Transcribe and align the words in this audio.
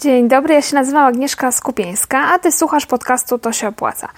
Dzień 0.00 0.28
dobry, 0.28 0.54
ja 0.54 0.62
się 0.62 0.74
nazywam 0.74 1.06
Agnieszka 1.06 1.52
Skupieńska, 1.52 2.18
a 2.18 2.38
ty 2.38 2.52
słuchasz 2.52 2.86
podcastu 2.86 3.38
To 3.38 3.52
się 3.52 3.68
opłaca. 3.68 4.08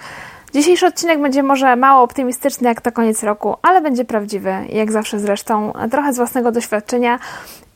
Dzisiejszy 0.53 0.85
odcinek 0.85 1.21
będzie 1.21 1.43
może 1.43 1.75
mało 1.75 2.03
optymistyczny 2.03 2.67
jak 2.67 2.81
to 2.81 2.91
koniec 2.91 3.23
roku, 3.23 3.55
ale 3.61 3.81
będzie 3.81 4.05
prawdziwy, 4.05 4.53
jak 4.69 4.91
zawsze 4.91 5.19
zresztą, 5.19 5.73
trochę 5.91 6.13
z 6.13 6.17
własnego 6.17 6.51
doświadczenia 6.51 7.19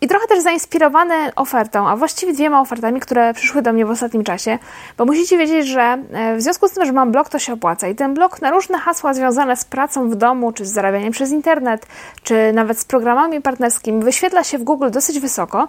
i 0.04 0.08
trochę 0.08 0.28
też 0.28 0.40
zainspirowany 0.40 1.16
ofertą, 1.36 1.88
a 1.88 1.96
właściwie 1.96 2.34
dwiema 2.34 2.62
ofertami, 2.62 3.00
które 3.00 3.34
przyszły 3.34 3.62
do 3.62 3.74
mnie 3.74 3.86
w 3.86 3.90
ostatnim 3.90 4.24
czasie, 4.24 4.60
bo 4.98 5.06
musicie 5.06 5.38
wiedzieć, 5.38 5.68
że 5.68 5.98
e, 6.14 6.36
w 6.36 6.42
związku 6.42 6.68
z 6.68 6.72
tym, 6.72 6.86
że 6.86 6.92
mam 6.92 7.12
blog, 7.12 7.30
to 7.30 7.40
się 7.40 7.54
opłaca 7.54 7.88
i 7.88 7.96
ten 7.96 8.14
blog 8.14 8.42
na 8.42 8.52
różne 8.52 8.78
hasła 8.78 9.14
związane 9.14 9.56
z 9.56 9.66
pracą 9.66 10.10
w 10.10 10.16
domu, 10.16 10.52
czy 10.52 10.66
z 10.66 10.72
zarabianiem 10.72 11.12
przez 11.12 11.32
internet, 11.32 11.88
czy 12.24 12.54
nawet 12.54 12.80
z 12.80 12.86
programami 12.86 13.42
partnerskimi 13.42 14.04
wyświetla 14.04 14.44
się 14.44 14.58
w 14.58 14.64
Google 14.64 14.90
dosyć 14.90 15.20
wysoko, 15.20 15.68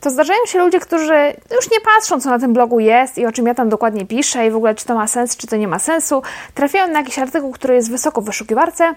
to 0.00 0.10
zdarzają 0.10 0.38
się 0.46 0.58
ludzie, 0.58 0.80
którzy 0.80 1.14
już 1.56 1.70
nie 1.70 1.80
patrzą, 1.94 2.20
co 2.20 2.30
na 2.30 2.38
tym 2.38 2.52
blogu 2.52 2.80
jest 2.80 3.18
i 3.18 3.26
o 3.26 3.32
czym 3.32 3.46
ja 3.46 3.54
tam 3.54 3.68
dokładnie 3.68 4.06
piszę 4.06 4.46
i 4.46 4.50
w 4.50 4.56
ogóle 4.56 4.74
czy 4.74 4.84
to 4.84 4.94
ma 4.94 5.06
sens, 5.06 5.36
czy 5.36 5.46
to 5.46 5.56
nie 5.56 5.68
ma 5.68 5.78
sensu, 5.78 6.22
trafiają 6.54 6.92
na 6.92 6.98
jakiś 6.98 7.18
artykuł, 7.18 7.52
który 7.52 7.74
jest 7.74 7.90
wysoko 7.90 8.20
w 8.20 8.24
wyszukiwarce, 8.24 8.94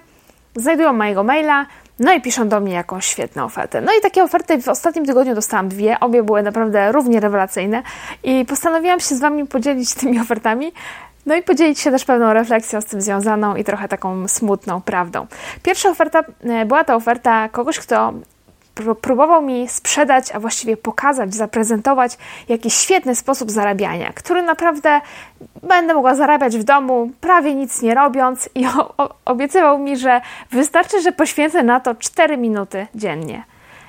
znajdują 0.55 0.94
mojego 0.94 1.23
maila, 1.23 1.66
no 1.99 2.13
i 2.13 2.21
piszą 2.21 2.49
do 2.49 2.59
mnie 2.59 2.73
jakąś 2.73 3.05
świetną 3.05 3.44
ofertę. 3.44 3.81
No 3.81 3.91
i 3.99 4.02
takie 4.02 4.23
oferty 4.23 4.62
w 4.62 4.68
ostatnim 4.68 5.05
tygodniu 5.05 5.35
dostałam 5.35 5.70
dwie, 5.70 5.99
obie 5.99 6.23
były 6.23 6.44
naprawdę 6.44 6.91
równie 6.91 7.20
rewelacyjne 7.20 7.84
i 8.23 8.45
postanowiłam 8.45 8.99
się 8.99 9.16
z 9.16 9.20
Wami 9.20 9.48
podzielić 9.48 9.94
tymi 9.94 10.20
ofertami. 10.20 10.71
No 11.26 11.35
i 11.35 11.44
podzielić 11.44 11.80
się 11.80 11.91
też 11.91 12.05
pewną 12.05 12.34
refleksją 12.34 12.81
z 12.81 12.85
tym 12.85 13.02
związaną 13.02 13.55
i 13.55 13.63
trochę 13.63 13.88
taką 13.88 14.27
smutną 14.27 14.82
prawdą. 14.82 15.27
Pierwsza 15.63 15.90
oferta 15.90 16.23
e, 16.43 16.66
była 16.66 16.84
to 16.84 16.96
oferta 16.96 17.49
kogoś, 17.49 17.80
kto 17.80 18.13
próbował 19.02 19.41
mi 19.41 19.67
sprzedać, 19.70 20.31
a 20.31 20.39
właściwie 20.39 20.77
pokazać, 20.77 21.35
zaprezentować 21.35 22.18
jakiś 22.49 22.73
świetny 22.73 23.15
sposób 23.15 23.51
zarabiania, 23.51 24.13
który 24.13 24.41
naprawdę 24.41 25.01
będę 25.63 25.93
mogła 25.93 26.15
zarabiać 26.15 26.57
w 26.57 26.63
domu, 26.63 27.12
prawie 27.21 27.55
nic 27.55 27.81
nie 27.81 27.96
robiąc, 27.96 28.49
i 28.55 28.68
obiecywał 29.26 29.79
mi, 29.79 29.98
że 29.98 30.21
wystarczy, 30.51 31.01
że 31.01 31.12
poświęcę 31.12 31.63
na 31.63 31.79
to 31.79 31.96
4 31.96 32.37
minuty 32.37 32.87
dziennie. 32.96 33.43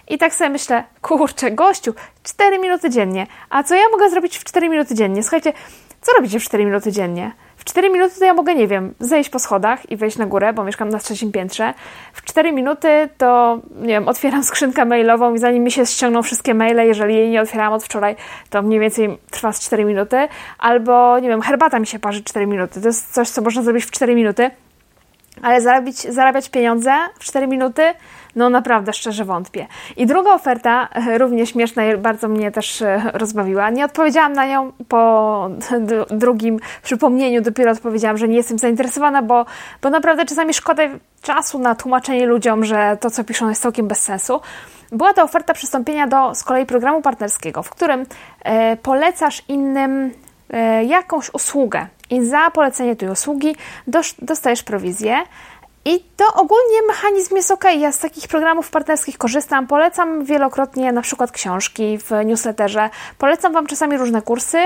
I 0.09 0.19
tak 0.19 0.35
sobie 0.35 0.51
myślę, 0.51 0.85
kurczę, 1.03 1.51
gościu, 1.51 1.95
4 2.23 2.59
minuty 2.59 2.91
dziennie. 2.91 3.27
A 3.51 3.63
co 3.63 3.75
ja 3.75 3.89
mogę 3.93 4.11
zrobić 4.11 4.39
w 4.39 4.45
4 4.45 4.69
minuty 4.69 4.95
dziennie? 4.95 5.23
Słuchajcie, 5.23 5.53
co 6.01 6.13
robicie 6.13 6.41
w 6.41 6.45
4 6.45 6.65
minuty 6.65 6.93
dziennie? 6.93 7.33
4 7.67 7.91
minuty 7.91 8.19
to 8.19 8.25
ja 8.25 8.35
mogę, 8.35 8.55
nie 8.55 8.69
wiem, 8.69 8.95
zejść 9.01 9.31
po 9.31 9.39
schodach 9.39 9.91
i 9.91 9.97
wejść 9.97 10.19
na 10.19 10.27
górę, 10.27 10.53
bo 10.53 10.65
mieszkam 10.65 10.89
na 10.89 10.99
trzecim 10.99 11.33
piętrze. 11.33 11.75
W 12.13 12.23
4 12.23 12.53
minuty 12.53 13.09
to, 13.19 13.61
nie 13.81 13.89
wiem, 13.89 14.09
otwieram 14.09 14.45
skrzynkę 14.45 14.85
mailową 14.85 15.35
i 15.35 15.39
zanim 15.39 15.65
mi 15.65 15.71
się 15.71 15.87
ściągną 15.87 16.23
wszystkie 16.23 16.55
maile, 16.55 16.87
jeżeli 16.87 17.15
jej 17.15 17.31
nie 17.31 17.43
otwierałam 17.43 17.73
od 17.73 17.85
wczoraj, 17.85 18.17
to 18.51 18.63
mniej 18.63 18.81
więcej 18.81 19.19
trwa 19.31 19.53
z 19.53 19.61
4 19.61 19.85
minuty. 19.85 20.29
Albo, 20.59 21.19
nie 21.19 21.29
wiem, 21.29 21.43
herbata 21.43 21.79
mi 21.79 21.87
się 21.87 21.99
parzy 21.99 22.23
4 22.25 22.47
minuty. 22.47 22.81
To 22.81 22.89
jest 22.89 23.15
coś, 23.15 23.29
co 23.29 23.43
można 23.43 23.63
zrobić 23.63 23.85
w 23.85 23.91
4 23.91 24.15
minuty. 24.15 24.51
Ale 25.43 25.61
zarabiać, 25.61 25.97
zarabiać 25.97 26.49
pieniądze 26.49 26.93
w 27.19 27.25
4 27.25 27.47
minuty 27.47 27.83
no 28.37 28.51
naprawdę, 28.51 28.93
szczerze 28.93 29.25
wątpię. 29.25 29.67
I 29.97 30.07
druga 30.07 30.35
oferta, 30.35 30.89
e, 30.95 31.19
równie 31.19 31.47
śmieszna 31.47 31.85
i 31.85 31.97
bardzo 31.97 32.29
mnie 32.29 32.53
też 32.53 32.83
e, 32.83 33.11
rozbawiła. 33.15 33.71
Nie 33.71 33.85
odpowiedziałam 33.85 34.33
na 34.33 34.47
nią 34.47 34.73
po 34.89 35.51
drugim 36.11 36.61
przypomnieniu, 36.83 37.43
dopiero 37.43 37.73
odpowiedziałam, 37.73 38.19
że 38.19 38.29
nie 38.29 38.37
jestem 38.37 38.59
zainteresowana, 38.59 39.23
bo, 39.23 39.47
bo 39.83 39.91
naprawdę 39.91 40.25
czasami 40.25 40.55
szkoda 40.55 40.83
czasu 41.23 41.59
na 41.59 41.75
tłumaczenie 41.75 42.27
ludziom, 42.27 42.65
że 42.65 42.97
to, 43.01 43.11
co 43.11 43.25
piszą, 43.25 43.49
jest 43.49 43.63
całkiem 43.63 43.89
bez 43.89 44.01
sensu. 44.01 44.41
Była 44.93 45.13
to 45.13 45.23
oferta 45.23 45.55
przystąpienia 45.55 46.07
do 46.07 46.35
z 46.35 46.45
kolei 46.45 46.67
programu 46.67 47.03
partnerskiego, 47.03 47.63
w 47.63 47.71
którym 47.71 48.07
e, 48.45 48.77
polecasz 48.77 49.43
innym 49.49 50.11
jakąś 50.87 51.31
usługę 51.35 51.87
i 52.11 52.27
za 52.27 52.51
polecenie 52.51 52.97
tej 52.97 53.09
usługi 53.09 53.57
dostajesz 54.23 54.63
prowizję. 54.63 55.23
I 55.89 56.05
to 56.17 56.25
ogólnie 56.35 56.83
mechanizm 56.89 57.37
jest 57.37 57.51
ok. 57.51 57.65
Ja 57.79 57.93
z 57.93 57.99
takich 57.99 58.29
programów 58.29 58.71
partnerskich 58.71 59.19
korzystam. 59.19 59.67
Polecam 59.67 60.25
wielokrotnie 60.25 60.93
na 60.93 61.03
przykład 61.03 61.33
książki 61.33 61.99
w 61.99 62.11
newsletterze. 62.25 62.91
Polecam 63.19 63.53
Wam 63.53 63.67
czasami 63.67 63.97
różne 63.99 64.23
kursy. 64.23 64.59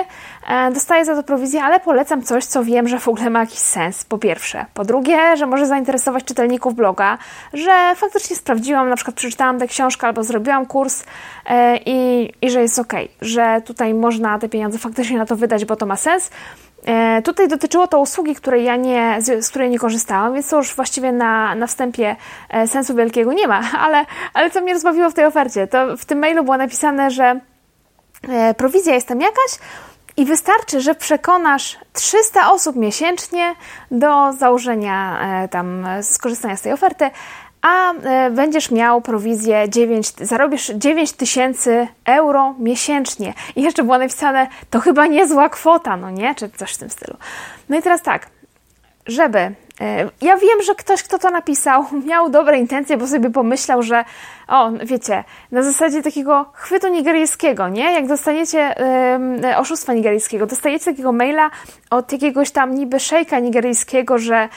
E, 0.48 0.70
dostaję 0.70 1.04
za 1.04 1.14
to 1.14 1.22
prowizję, 1.22 1.62
ale 1.62 1.81
polecam 1.81 2.22
coś, 2.22 2.44
co 2.44 2.64
wiem, 2.64 2.88
że 2.88 2.98
w 2.98 3.08
ogóle 3.08 3.31
ma 3.31 3.41
jakiś 3.41 3.58
sens. 3.58 4.04
Po 4.04 4.19
pierwsze. 4.19 4.66
Po 4.75 4.84
drugie, 4.84 5.36
że 5.36 5.47
może 5.47 5.66
zainteresować 5.66 6.25
czytelników 6.25 6.75
bloga, 6.75 7.19
że 7.52 7.92
faktycznie 7.97 8.37
sprawdziłam, 8.37 8.88
na 8.88 8.97
przykład 8.97 9.16
przeczytałam 9.16 9.58
tę 9.58 9.66
książkę 9.66 10.06
albo 10.06 10.25
zrobiłam 10.25 10.66
kurs 10.66 11.04
e, 11.47 11.76
i, 11.87 12.32
i 12.42 12.50
że 12.50 12.62
jest 12.62 12.78
ok, 12.78 12.92
że 13.20 13.62
tutaj 13.64 13.94
można 13.94 14.38
te 14.38 14.48
pieniądze 14.48 14.78
faktycznie 14.78 15.19
na 15.19 15.26
to 15.26 15.37
wydać, 15.37 15.64
bo 15.64 15.76
to 15.76 15.87
ma 15.87 15.97
sens. 15.97 16.31
E, 16.86 17.22
tutaj 17.22 17.48
dotyczyło 17.48 17.86
to 17.86 18.00
usługi, 18.00 18.34
której 18.34 18.64
ja 18.64 18.76
nie, 18.76 19.18
z 19.41 19.48
której 19.48 19.70
nie 19.70 19.78
korzystałam, 19.78 20.34
więc 20.34 20.48
to 20.48 20.56
już 20.56 20.74
właściwie 20.74 21.12
na, 21.12 21.54
na 21.54 21.66
wstępie 21.66 22.16
e, 22.48 22.68
sensu 22.68 22.94
wielkiego 22.94 23.32
nie 23.32 23.48
ma, 23.48 23.62
ale, 23.84 24.06
ale 24.34 24.50
co 24.50 24.60
mnie 24.60 24.72
rozbawiło 24.72 25.10
w 25.10 25.14
tej 25.14 25.24
ofercie, 25.24 25.66
to 25.66 25.96
w 25.96 26.04
tym 26.04 26.19
mailu 26.19 26.44
było 26.44 26.56
napisane, 26.56 27.10
że 27.10 27.40
e, 28.28 28.54
prowizja 28.54 28.94
jest 28.94 29.08
tam 29.08 29.20
jakaś 29.20 29.58
i 30.16 30.24
wystarczy, 30.24 30.80
że 30.80 30.94
przekonasz 30.94 31.78
300 31.92 32.52
osób 32.52 32.76
miesięcznie 32.76 33.54
do 33.90 34.32
założenia 34.32 35.20
tam 35.50 35.86
skorzystania 36.02 36.56
z 36.56 36.62
tej 36.62 36.72
oferty, 36.72 37.10
a 37.62 37.93
e, 37.93 38.31
będziesz 38.31 38.71
miał 38.71 39.00
prowizję 39.00 39.69
9, 39.69 40.12
zarobisz 40.21 40.66
9 40.75 41.12
tysięcy 41.12 41.88
euro 42.04 42.54
miesięcznie. 42.59 43.34
I 43.56 43.62
jeszcze 43.62 43.82
było 43.82 43.98
napisane, 43.98 44.47
to 44.71 44.81
chyba 44.81 45.06
niezła 45.06 45.48
kwota, 45.48 45.97
no 45.97 46.10
nie? 46.10 46.34
Czy 46.34 46.50
coś 46.50 46.75
w 46.75 46.78
tym 46.78 46.91
stylu. 46.91 47.16
No 47.69 47.78
i 47.78 47.82
teraz 47.82 48.03
tak, 48.03 48.26
żeby. 49.06 49.54
E, 49.80 50.10
ja 50.22 50.36
wiem, 50.36 50.62
że 50.62 50.74
ktoś, 50.74 51.02
kto 51.02 51.18
to 51.18 51.30
napisał, 51.30 51.84
miał 52.08 52.30
dobre 52.30 52.58
intencje, 52.58 52.96
bo 52.96 53.06
sobie 53.06 53.30
pomyślał, 53.30 53.82
że 53.82 54.04
o, 54.48 54.70
wiecie, 54.70 55.24
na 55.52 55.62
zasadzie 55.62 56.02
takiego 56.02 56.46
chwytu 56.52 56.88
nigeryjskiego, 56.88 57.68
nie? 57.68 57.92
Jak 57.92 58.06
dostaniecie 58.06 58.74
y, 59.50 59.56
oszustwa 59.56 59.92
nigeryjskiego, 59.92 60.46
dostajecie 60.46 60.84
takiego 60.84 61.12
maila 61.12 61.50
od 61.90 62.12
jakiegoś 62.12 62.50
tam 62.50 62.74
niby 62.74 63.00
szejka 63.00 63.38
nigeryjskiego, 63.38 64.19
że 64.19 64.48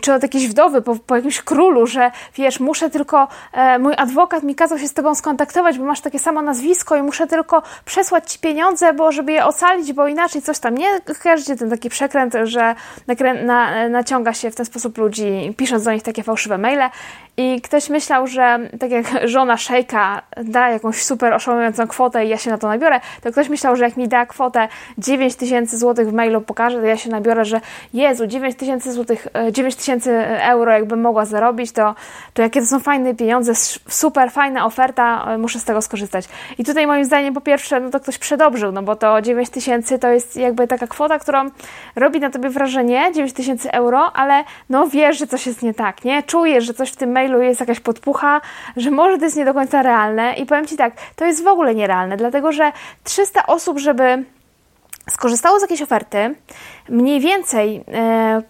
czy 0.00 0.14
od 0.14 0.22
jakiejś 0.22 0.48
wdowy 0.48 0.82
po, 0.82 0.96
po, 0.96 1.16
jakimś 1.16 1.42
królu, 1.42 1.86
że 1.86 2.10
wiesz, 2.36 2.60
muszę 2.60 2.90
tylko, 2.90 3.28
e, 3.52 3.78
mój 3.78 3.94
adwokat 3.96 4.42
mi 4.42 4.54
kazał 4.54 4.78
się 4.78 4.88
z 4.88 4.94
tobą 4.94 5.14
skontaktować, 5.14 5.78
bo 5.78 5.84
masz 5.84 6.00
takie 6.00 6.18
samo 6.18 6.42
nazwisko 6.42 6.96
i 6.96 7.02
muszę 7.02 7.26
tylko 7.26 7.62
przesłać 7.84 8.32
ci 8.32 8.38
pieniądze, 8.38 8.92
bo 8.92 9.12
żeby 9.12 9.32
je 9.32 9.44
ocalić, 9.44 9.92
bo 9.92 10.08
inaczej 10.08 10.42
coś 10.42 10.58
tam, 10.58 10.74
nie? 10.74 10.86
Kojarzycie 11.22 11.56
ten 11.56 11.70
taki 11.70 11.90
przekręt, 11.90 12.34
że 12.44 12.74
nakrę, 13.06 13.44
na, 13.44 13.88
naciąga 14.06 14.34
się 14.34 14.50
w 14.50 14.54
ten 14.54 14.66
sposób 14.66 14.98
ludzi, 14.98 15.54
pisząc 15.56 15.84
do 15.84 15.92
nich 15.92 16.02
takie 16.02 16.22
fałszywe 16.22 16.58
maile 16.58 16.90
i 17.36 17.60
ktoś 17.60 17.88
myślał, 17.88 18.26
że 18.26 18.58
tak 18.80 18.90
jak 18.90 19.06
żona 19.24 19.56
szejka 19.56 20.22
da 20.36 20.68
jakąś 20.68 21.02
super 21.02 21.32
oszałamiającą 21.32 21.86
kwotę 21.86 22.26
i 22.26 22.28
ja 22.28 22.38
się 22.38 22.50
na 22.50 22.58
to 22.58 22.68
nabiorę, 22.68 23.00
to 23.22 23.32
ktoś 23.32 23.48
myślał, 23.48 23.76
że 23.76 23.84
jak 23.84 23.96
mi 23.96 24.08
da 24.08 24.26
kwotę 24.26 24.68
9 24.98 25.36
tysięcy 25.36 25.78
złotych 25.78 26.08
w 26.08 26.12
mailu 26.12 26.40
pokaże, 26.40 26.80
to 26.80 26.86
ja 26.86 26.96
się 26.96 27.10
nabiorę, 27.10 27.44
że 27.44 27.60
Jezu, 27.94 28.26
9 28.26 28.56
tysięcy 28.56 28.92
złotych, 28.92 29.28
9 29.52 29.74
e, 29.74 29.78
tysięcy 29.78 30.26
euro 30.26 30.72
jakbym 30.72 31.00
mogła 31.00 31.24
zarobić, 31.24 31.72
to, 31.72 31.94
to 32.34 32.42
jakie 32.42 32.60
to 32.60 32.66
są 32.66 32.80
fajne 32.80 33.14
pieniądze, 33.14 33.54
super 33.88 34.30
fajna 34.30 34.66
oferta, 34.66 35.24
e, 35.28 35.38
muszę 35.38 35.58
z 35.58 35.64
tego 35.64 35.82
skorzystać. 35.82 36.28
I 36.58 36.64
tutaj 36.64 36.86
moim 36.86 37.04
zdaniem 37.04 37.34
po 37.34 37.40
pierwsze, 37.40 37.80
no 37.80 37.90
to 37.90 38.00
ktoś 38.00 38.18
przedobrzył, 38.18 38.72
no 38.72 38.82
bo 38.82 38.96
to 38.96 39.22
9 39.22 39.50
tysięcy 39.50 39.98
to 39.98 40.08
jest 40.08 40.36
jakby 40.36 40.66
taka 40.66 40.86
kwota, 40.86 41.18
którą 41.18 41.50
robi 41.96 42.20
na 42.20 42.30
tobie 42.30 42.50
wrażenie, 42.50 43.12
9 43.14 43.32
tysięcy 43.32 43.72
euro, 43.72 44.12
ale 44.12 44.44
no 44.70 44.88
wiesz, 44.88 45.18
że 45.18 45.26
coś 45.26 45.46
jest 45.46 45.62
nie 45.62 45.74
tak, 45.74 46.04
nie? 46.04 46.22
Czujesz, 46.22 46.64
że 46.64 46.74
coś 46.74 46.90
w 46.90 46.96
tym 46.96 47.12
mailu 47.12 47.25
jest 47.28 47.60
jakaś 47.60 47.80
podpucha, 47.80 48.40
że 48.76 48.90
może 48.90 49.18
to 49.18 49.24
jest 49.24 49.36
nie 49.36 49.44
do 49.44 49.54
końca 49.54 49.82
realne 49.82 50.34
i 50.34 50.46
powiem 50.46 50.66
Ci 50.66 50.76
tak, 50.76 50.92
to 51.16 51.24
jest 51.24 51.44
w 51.44 51.46
ogóle 51.46 51.74
nierealne, 51.74 52.16
dlatego 52.16 52.52
że 52.52 52.72
300 53.04 53.46
osób, 53.46 53.78
żeby 53.78 54.24
skorzystało 55.10 55.58
z 55.58 55.62
jakiejś 55.62 55.82
oferty, 55.82 56.34
mniej 56.88 57.20
więcej 57.20 57.84
e, 57.94 58.42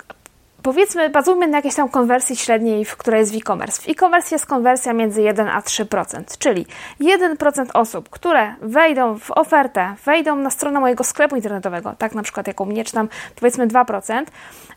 powiedzmy, 0.67 1.11
bazujmy 1.11 1.47
na 1.47 1.59
jakiejś 1.59 1.75
tam 1.75 1.89
konwersji 1.89 2.37
średniej, 2.37 2.87
która 2.99 3.19
jest 3.19 3.33
w 3.33 3.37
e-commerce. 3.37 3.83
W 3.83 3.89
e-commerce 3.89 4.35
jest 4.35 4.47
konwersja 4.47 4.93
między 4.93 5.23
1 5.23 5.49
a 5.49 5.61
3%, 5.61 6.39
czyli 6.39 6.67
1% 7.01 7.67
osób, 7.75 8.09
które 8.11 8.55
wejdą 8.61 9.19
w 9.19 9.31
ofertę, 9.31 9.95
wejdą 10.05 10.37
na 10.37 10.51
stronę 10.51 10.81
mojego 10.81 11.05
sklepu 11.05 11.37
internetowego, 11.37 11.95
tak 11.99 12.15
na 12.15 12.23
przykład 12.23 12.47
jaką 12.47 12.65
mnie, 12.65 12.85
czy 12.85 12.93
tam 12.93 13.09
powiedzmy 13.41 13.67
2%, 13.67 14.25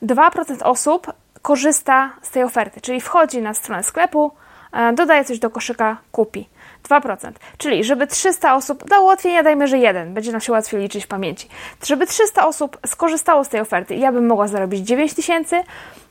2% 0.04 0.63
osób 0.63 1.07
korzysta 1.42 2.14
z 2.22 2.30
tej 2.30 2.44
oferty, 2.44 2.82
czyli 2.82 3.02
wchodzi 3.02 3.42
na 3.42 3.54
stronę 3.54 3.84
sklepu, 3.84 4.32
e, 4.74 4.94
dodaje 4.94 5.26
coś 5.26 5.40
do 5.40 5.50
koszyka, 5.50 5.98
kupi. 6.12 6.50
2%. 6.84 7.32
Czyli, 7.58 7.84
żeby 7.84 8.08
300 8.08 8.56
osób, 8.56 8.84
dla 8.84 9.00
ułatwienia 9.00 9.44
dajmy, 9.44 9.68
że 9.68 9.78
jeden, 9.78 10.14
będzie 10.14 10.32
nam 10.32 10.42
się 10.42 10.52
łatwiej 10.52 10.82
liczyć 10.82 11.06
w 11.06 11.08
pamięci. 11.08 11.48
Żeby 11.84 12.08
300 12.08 12.48
osób 12.48 12.78
skorzystało 12.86 13.44
z 13.44 13.50
tej 13.50 13.62
oferty 13.62 13.96
i 13.96 14.00
ja 14.00 14.12
bym 14.12 14.28
mogła 14.28 14.48
zarobić 14.48 14.88
9 14.88 15.14
tysięcy, 15.14 15.62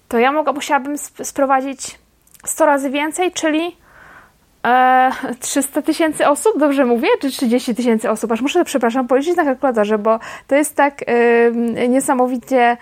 to 0.09 0.19
ja 0.19 0.33
mogła, 0.33 0.53
musiałabym 0.53 0.99
sprowadzić 1.23 1.99
100 2.45 2.67
razy 2.67 2.91
więcej, 2.91 3.33
czyli 3.33 3.77
E, 4.67 5.11
300 5.41 5.83
tysięcy 5.83 6.29
osób, 6.29 6.59
dobrze 6.59 6.85
mówię? 6.85 7.09
Czy 7.21 7.31
30 7.31 7.75
tysięcy 7.75 8.11
osób? 8.11 8.33
Aż 8.33 8.41
muszę, 8.41 8.65
przepraszam, 8.65 9.09
policzyć 9.09 9.37
na 9.37 9.45
kalkulatorze, 9.45 9.99
bo 9.99 10.19
to 10.47 10.57
jest 10.57 10.77
tak 10.77 11.05
yy, 11.09 11.89
niesamowicie 11.89 12.77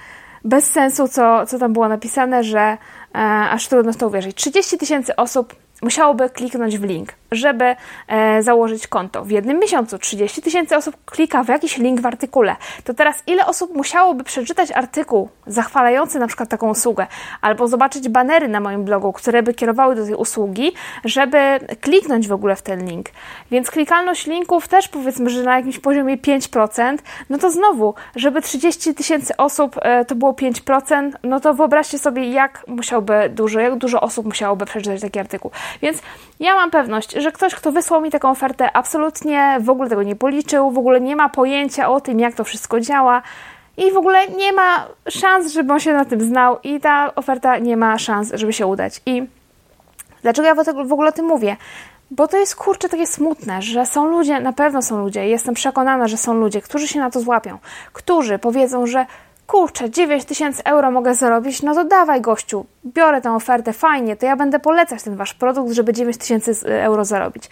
bez 0.47 0.71
sensu, 0.71 1.09
co, 1.09 1.47
co 1.47 1.59
tam 1.59 1.73
było 1.73 1.89
napisane, 1.89 2.45
że 2.45 2.61
e, 2.61 3.19
aż 3.51 3.69
trudno 3.69 3.93
w 3.93 3.97
to 3.97 4.07
uwierzyć. 4.07 4.37
30 4.37 4.79
tysięcy 4.79 5.17
osób 5.17 5.55
musiałoby 5.83 6.31
kliknąć 6.31 6.79
w 6.79 6.85
link, 6.85 7.13
żeby 7.32 7.76
e, 8.08 8.43
założyć 8.43 8.87
konto. 8.87 9.25
W 9.25 9.31
jednym 9.31 9.58
miesiącu 9.58 9.99
30 9.99 10.43
tysięcy 10.43 10.76
osób 10.76 10.96
klika 11.05 11.44
w 11.44 11.49
jakiś 11.49 11.78
link 11.78 12.00
w 12.00 12.06
artykule. 12.06 12.56
To 12.84 12.94
teraz 12.94 13.23
ile 13.26 13.46
osób 13.46 13.75
musiałoby 13.75 14.25
przeczytać 14.25 14.73
artykuł 14.73 15.28
zachwalający 15.46 16.19
na 16.19 16.26
przykład 16.26 16.49
taką 16.49 16.70
usługę, 16.70 17.06
albo 17.40 17.69
zobaczyć 17.69 18.08
banery 18.08 18.49
na 18.49 18.61
moim 18.61 18.84
blogu, 18.84 19.12
które 19.12 19.43
by 19.43 19.55
kierowały 19.55 19.94
do 19.94 20.05
tej 20.05 20.14
usługi, 20.14 20.73
żeby 21.05 21.38
kliknąć 21.81 22.28
w 22.28 22.32
ogóle 22.32 22.56
w 22.56 22.62
ten 22.62 22.87
link. 22.87 23.06
Więc 23.50 23.70
klikalność 23.70 24.26
linków 24.26 24.69
też 24.69 24.88
powiedzmy, 24.88 25.31
że 25.31 25.43
na 25.43 25.56
jakimś 25.56 25.78
poziomie 25.78 26.19
5%, 26.19 26.99
no 27.31 27.38
to 27.38 27.50
znowu, 27.50 27.94
żeby 28.17 28.43
30 28.43 28.94
tysięcy 28.94 29.37
osób 29.37 29.76
e, 29.82 30.05
to 30.05 30.14
było 30.14 30.32
5%, 30.32 31.12
no 31.23 31.40
to 31.40 31.55
wyobraźcie 31.55 31.99
sobie, 31.99 32.31
jak 32.31 32.64
musiałby 32.69 33.31
dużo, 33.34 33.61
jak 33.61 33.76
dużo 33.76 34.00
osób 34.00 34.26
musiałoby 34.26 34.67
przeczytać 34.67 35.00
taki 35.00 35.19
artykuł. 35.19 35.50
Więc 35.82 36.02
ja 36.40 36.55
mam 36.55 36.70
pewność, 36.70 37.12
że 37.17 37.33
ktoś, 37.33 37.55
kto 37.55 37.73
wysłał 37.73 38.01
mi 38.01 38.11
taką 38.11 38.31
ofertę, 38.31 38.77
absolutnie 38.77 39.57
w 39.61 39.71
ogóle 39.71 39.89
tego 39.89 40.03
nie 40.03 40.17
policzył, 40.17 40.71
w 40.71 40.79
ogóle 40.79 41.01
nie 41.01 41.17
ma 41.17 41.29
pojęcia 41.29 41.89
o 41.89 42.01
tym, 42.01 42.21
jak 42.21 42.35
to 42.35 42.45
wszystko 42.45 42.81
działa 42.81 43.23
i 43.77 43.93
w 43.93 43.97
ogóle 43.97 44.27
nie 44.29 44.53
ma 44.53 44.87
szans, 45.09 45.53
żeby 45.53 45.73
on 45.73 45.81
się 45.81 45.93
na 45.93 46.05
tym 46.05 46.21
znał 46.21 46.59
i 46.63 46.81
ta 46.81 47.15
oferta 47.15 47.59
nie 47.59 47.77
ma 47.77 47.99
szans, 47.99 48.33
żeby 48.35 48.53
się 48.53 48.67
udać. 48.67 49.01
I 49.07 49.27
dlaczego 50.23 50.49
ja 50.49 50.55
w 50.85 50.93
ogóle 50.93 51.09
o 51.09 51.13
tym 51.13 51.27
mówię? 51.27 51.57
Bo 52.11 52.29
to 52.29 52.37
jest 52.37 52.57
kurczę 52.57 52.89
takie 52.89 53.07
smutne, 53.07 53.62
że 53.62 53.87
są 53.87 54.07
ludzie, 54.07 54.41
na 54.41 54.53
pewno 54.53 54.83
są 54.83 54.99
ludzie, 54.99 55.29
jestem 55.29 55.55
przekonana, 55.55 56.09
że 56.09 56.17
są 56.17 56.35
ludzie, 56.35 56.61
którzy 56.61 56.89
się 56.89 57.01
na 57.01 57.11
to 57.11 57.21
złapią, 57.21 57.59
którzy 57.93 58.39
powiedzą, 58.39 58.87
że 58.87 59.07
kurczę, 59.47 59.91
9 59.91 60.25
tysięcy 60.25 60.65
euro 60.65 60.91
mogę 60.91 61.15
zarobić, 61.15 61.63
no 61.63 61.75
to 61.75 61.85
dawaj 61.85 62.21
gościu, 62.21 62.67
biorę 62.87 63.21
tę 63.21 63.35
ofertę, 63.35 63.73
fajnie, 63.73 64.17
to 64.17 64.27
ja 64.27 64.37
będę 64.37 64.59
polecać 64.59 65.03
ten 65.03 65.17
wasz 65.17 65.35
produkt, 65.35 65.73
żeby 65.73 65.93
9 65.93 66.17
tysięcy 66.17 66.55
euro 66.69 67.05
zarobić. 67.05 67.51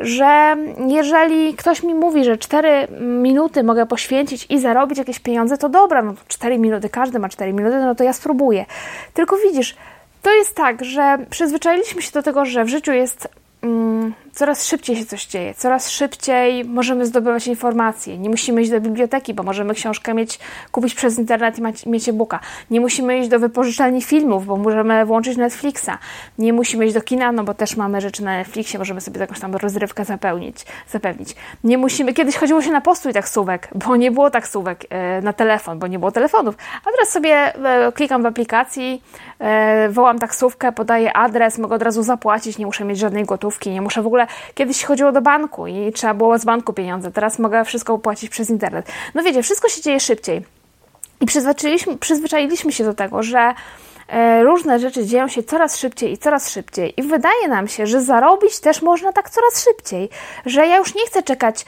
Że 0.00 0.56
jeżeli 0.86 1.54
ktoś 1.54 1.82
mi 1.82 1.94
mówi, 1.94 2.24
że 2.24 2.36
4 2.36 2.88
minuty 3.00 3.64
mogę 3.64 3.86
poświęcić 3.86 4.46
i 4.50 4.58
zarobić 4.58 4.98
jakieś 4.98 5.18
pieniądze, 5.18 5.58
to 5.58 5.68
dobra, 5.68 6.02
no 6.02 6.12
to 6.12 6.20
4 6.28 6.58
minuty, 6.58 6.88
każdy 6.88 7.18
ma 7.18 7.28
4 7.28 7.52
minuty, 7.52 7.78
no 7.78 7.94
to 7.94 8.04
ja 8.04 8.12
spróbuję. 8.12 8.66
Tylko 9.14 9.36
widzisz, 9.36 9.76
to 10.22 10.34
jest 10.34 10.56
tak, 10.56 10.84
że 10.84 11.18
przyzwyczailiśmy 11.30 12.02
się 12.02 12.12
do 12.12 12.22
tego, 12.22 12.44
że 12.44 12.64
w 12.64 12.68
życiu 12.68 12.92
jest 12.92 13.28
mm, 13.62 14.14
coraz 14.38 14.66
szybciej 14.66 14.96
się 14.96 15.06
coś 15.06 15.26
dzieje, 15.26 15.54
coraz 15.54 15.90
szybciej 15.90 16.64
możemy 16.64 17.06
zdobywać 17.06 17.46
informacje. 17.46 18.18
Nie 18.18 18.30
musimy 18.30 18.62
iść 18.62 18.70
do 18.70 18.80
biblioteki, 18.80 19.34
bo 19.34 19.42
możemy 19.42 19.74
książkę 19.74 20.14
mieć, 20.14 20.38
kupić 20.72 20.94
przez 20.94 21.18
internet 21.18 21.58
i 21.58 21.90
mieć 21.90 22.08
e-booka. 22.08 22.40
Nie 22.70 22.80
musimy 22.80 23.18
iść 23.18 23.28
do 23.28 23.38
wypożyczalni 23.38 24.02
filmów, 24.02 24.46
bo 24.46 24.56
możemy 24.56 25.06
włączyć 25.06 25.36
Netflixa. 25.36 25.90
Nie 26.38 26.52
musimy 26.52 26.86
iść 26.86 26.94
do 26.94 27.00
kina, 27.00 27.32
no 27.32 27.44
bo 27.44 27.54
też 27.54 27.76
mamy 27.76 28.00
rzeczy 28.00 28.24
na 28.24 28.36
Netflixie, 28.36 28.78
możemy 28.78 29.00
sobie 29.00 29.20
jakąś 29.20 29.40
tam 29.40 29.56
rozrywkę 29.56 30.04
zapełnić, 30.04 30.66
zapewnić. 30.88 31.34
Nie 31.64 31.78
musimy, 31.78 32.14
kiedyś 32.14 32.36
chodziło 32.36 32.62
się 32.62 32.70
na 32.70 32.80
postój 32.80 33.12
taksówek, 33.12 33.68
bo 33.86 33.96
nie 33.96 34.10
było 34.10 34.30
taksówek 34.30 34.84
e, 34.90 35.20
na 35.22 35.32
telefon, 35.32 35.78
bo 35.78 35.86
nie 35.86 35.98
było 35.98 36.12
telefonów. 36.12 36.54
A 36.84 36.90
teraz 36.90 37.08
sobie 37.08 37.34
e, 37.34 37.92
klikam 37.92 38.22
w 38.22 38.26
aplikacji, 38.26 39.02
e, 39.38 39.88
wołam 39.88 40.18
taksówkę, 40.18 40.72
podaję 40.72 41.12
adres, 41.12 41.58
mogę 41.58 41.76
od 41.76 41.82
razu 41.82 42.02
zapłacić, 42.02 42.58
nie 42.58 42.66
muszę 42.66 42.84
mieć 42.84 42.98
żadnej 42.98 43.24
gotówki, 43.24 43.70
nie 43.70 43.82
muszę 43.82 44.02
w 44.02 44.06
ogóle 44.06 44.27
kiedyś 44.54 44.84
chodziło 44.84 45.12
do 45.12 45.20
banku 45.20 45.66
i 45.66 45.92
trzeba 45.92 46.14
było 46.14 46.38
z 46.38 46.44
banku 46.44 46.72
pieniądze, 46.72 47.10
teraz 47.10 47.38
mogę 47.38 47.64
wszystko 47.64 47.94
opłacić 47.94 48.30
przez 48.30 48.50
internet. 48.50 48.86
No 49.14 49.22
wiecie, 49.22 49.42
wszystko 49.42 49.68
się 49.68 49.82
dzieje 49.82 50.00
szybciej. 50.00 50.44
I 51.20 51.26
przyzwyczailiśmy, 51.26 51.96
przyzwyczailiśmy 51.96 52.72
się 52.72 52.84
do 52.84 52.94
tego, 52.94 53.22
że 53.22 53.54
e, 54.08 54.42
różne 54.42 54.78
rzeczy 54.78 55.06
dzieją 55.06 55.28
się 55.28 55.42
coraz 55.42 55.76
szybciej 55.76 56.12
i 56.12 56.18
coraz 56.18 56.50
szybciej. 56.50 56.94
I 56.96 57.02
wydaje 57.02 57.48
nam 57.48 57.68
się, 57.68 57.86
że 57.86 58.00
zarobić 58.00 58.60
też 58.60 58.82
można 58.82 59.12
tak 59.12 59.30
coraz 59.30 59.64
szybciej, 59.64 60.08
że 60.46 60.66
ja 60.66 60.76
już 60.76 60.94
nie 60.94 61.06
chcę 61.06 61.22
czekać 61.22 61.64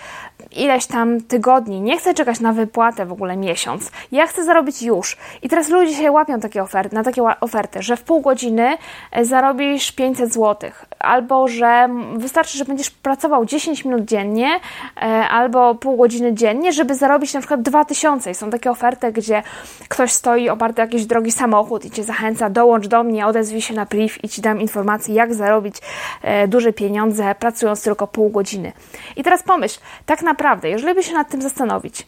ileś 0.56 0.86
tam 0.86 1.20
tygodni, 1.20 1.80
nie 1.80 1.98
chcę 1.98 2.14
czekać 2.14 2.40
na 2.40 2.52
wypłatę 2.52 3.06
w 3.06 3.12
ogóle 3.12 3.36
miesiąc. 3.36 3.90
Ja 4.12 4.26
chcę 4.26 4.44
zarobić 4.44 4.82
już. 4.82 5.16
I 5.42 5.48
teraz 5.48 5.68
ludzie 5.68 5.94
się 5.94 6.12
łapią 6.12 6.40
takie 6.40 6.62
oferty, 6.62 6.94
na 6.94 7.04
takie 7.04 7.22
oferty, 7.40 7.82
że 7.82 7.96
w 7.96 8.02
pół 8.02 8.20
godziny 8.20 8.76
e, 9.12 9.24
zarobisz 9.24 9.92
500 9.92 10.32
zł, 10.32 10.70
albo 10.98 11.48
że 11.48 11.88
wystarczy, 12.16 12.58
że 12.58 12.64
będziesz 12.64 12.90
pracował 12.90 13.44
10 13.44 13.84
minut 13.84 14.04
dziennie, 14.04 14.60
e, 14.96 15.00
albo 15.28 15.74
pół 15.74 15.96
godziny 15.96 16.34
dziennie, 16.34 16.72
żeby 16.72 16.94
zarobić 16.94 17.34
na 17.34 17.40
przykład 17.40 17.62
2000. 17.62 18.30
I 18.30 18.34
są 18.34 18.50
takie 18.50 18.70
oferty, 18.70 19.12
gdzie 19.12 19.42
ktoś 19.88 20.12
stoi 20.12 20.48
oparty 20.48 20.82
o 20.82 20.84
jakiś 20.84 21.06
drogi 21.06 21.32
samochód 21.32 21.84
i 21.84 21.90
cię 21.90 22.04
zachęca, 22.04 22.50
dołącz 22.50 22.86
do 22.86 23.02
mnie, 23.02 23.26
odezwij 23.26 23.60
się 23.60 23.74
na 23.74 23.86
priv 23.86 24.14
i 24.22 24.28
ci 24.28 24.42
dam 24.42 24.60
informację, 24.60 25.14
jak 25.14 25.34
zarobić 25.34 25.76
e, 26.22 26.48
duże 26.48 26.72
pieniądze, 26.72 27.34
pracując 27.38 27.82
tylko 27.82 28.06
pół 28.06 28.30
godziny. 28.30 28.72
I 29.16 29.22
teraz 29.22 29.42
pomyśl, 29.42 29.80
tak 30.06 30.22
naprawdę 30.22 30.39
naprawdę, 30.40 30.68
jeżeli 30.68 30.94
by 30.94 31.02
się 31.02 31.14
nad 31.14 31.28
tym 31.28 31.42
zastanowić, 31.42 32.06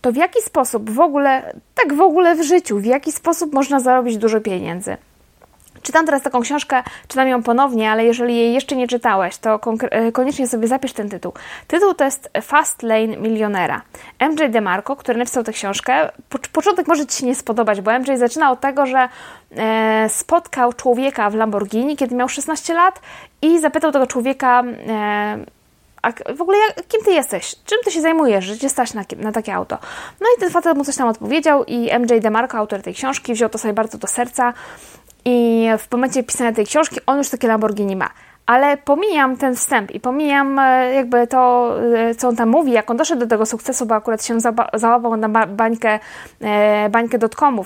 to 0.00 0.12
w 0.12 0.16
jaki 0.16 0.42
sposób 0.42 0.90
w 0.90 1.00
ogóle, 1.00 1.52
tak 1.74 1.94
w 1.94 2.00
ogóle 2.00 2.34
w 2.34 2.42
życiu, 2.42 2.78
w 2.78 2.84
jaki 2.84 3.12
sposób 3.12 3.52
można 3.52 3.80
zarobić 3.80 4.16
dużo 4.16 4.40
pieniędzy? 4.40 4.96
Czytam 5.82 6.06
teraz 6.06 6.22
taką 6.22 6.40
książkę, 6.40 6.82
czytam 7.08 7.28
ją 7.28 7.42
ponownie, 7.42 7.90
ale 7.90 8.04
jeżeli 8.04 8.36
jej 8.36 8.54
jeszcze 8.54 8.76
nie 8.76 8.88
czytałeś, 8.88 9.38
to 9.38 9.60
e, 9.90 10.12
koniecznie 10.12 10.48
sobie 10.48 10.68
zapisz 10.68 10.92
ten 10.92 11.08
tytuł. 11.08 11.32
Tytuł 11.66 11.94
to 11.94 12.04
jest 12.04 12.30
Fast 12.42 12.82
Lane 12.82 13.16
Milionera. 13.16 13.82
MJ 14.30 14.50
DeMarco, 14.50 14.96
który 14.96 15.18
napisał 15.18 15.44
tę 15.44 15.52
książkę, 15.52 16.10
początek 16.52 16.88
może 16.88 17.06
Ci 17.06 17.18
się 17.18 17.26
nie 17.26 17.34
spodobać, 17.34 17.80
bo 17.80 17.98
MJ 17.98 18.16
zaczyna 18.16 18.50
od 18.50 18.60
tego, 18.60 18.86
że 18.86 19.08
e, 19.56 20.08
spotkał 20.08 20.72
człowieka 20.72 21.30
w 21.30 21.34
Lamborghini, 21.34 21.96
kiedy 21.96 22.14
miał 22.14 22.28
16 22.28 22.74
lat 22.74 23.00
i 23.42 23.60
zapytał 23.60 23.92
tego 23.92 24.06
człowieka, 24.06 24.62
e, 24.88 25.57
a 26.02 26.12
w 26.34 26.42
ogóle 26.42 26.58
jak, 26.58 26.86
kim 26.86 27.04
ty 27.04 27.10
jesteś? 27.12 27.54
Czym 27.64 27.78
ty 27.84 27.90
się 27.90 28.00
zajmujesz, 28.00 28.44
że 28.44 28.58
cię 28.58 28.68
stać 28.68 28.94
na, 28.94 29.04
na 29.16 29.32
takie 29.32 29.54
auto? 29.54 29.78
No 30.20 30.26
i 30.36 30.40
ten 30.40 30.50
facet 30.50 30.76
mu 30.76 30.84
coś 30.84 30.96
tam 30.96 31.08
odpowiedział 31.08 31.64
i 31.64 31.98
MJ 31.98 32.20
DeMarco, 32.20 32.58
autor 32.58 32.82
tej 32.82 32.94
książki, 32.94 33.32
wziął 33.34 33.48
to 33.48 33.58
sobie 33.58 33.74
bardzo 33.74 33.98
do 33.98 34.06
serca 34.06 34.54
i 35.24 35.68
w 35.78 35.92
momencie 35.92 36.22
pisania 36.22 36.52
tej 36.52 36.66
książki 36.66 37.00
on 37.06 37.18
już 37.18 37.28
takie 37.28 37.48
Lamborghini 37.48 37.96
ma 37.96 38.10
ale 38.48 38.76
pomijam 38.76 39.36
ten 39.36 39.56
wstęp 39.56 39.90
i 39.90 40.00
pomijam 40.00 40.58
e, 40.58 40.94
jakby 40.94 41.26
to, 41.26 41.74
e, 41.96 42.14
co 42.14 42.28
on 42.28 42.36
tam 42.36 42.48
mówi, 42.48 42.72
jak 42.72 42.90
on 42.90 42.96
doszedł 42.96 43.20
do 43.20 43.26
tego 43.26 43.46
sukcesu, 43.46 43.86
bo 43.86 43.94
akurat 43.94 44.24
się 44.24 44.38
załapał 44.74 45.16
na 45.16 45.46
bańkę, 45.46 45.98
e, 46.40 46.88
bańkę 46.90 47.18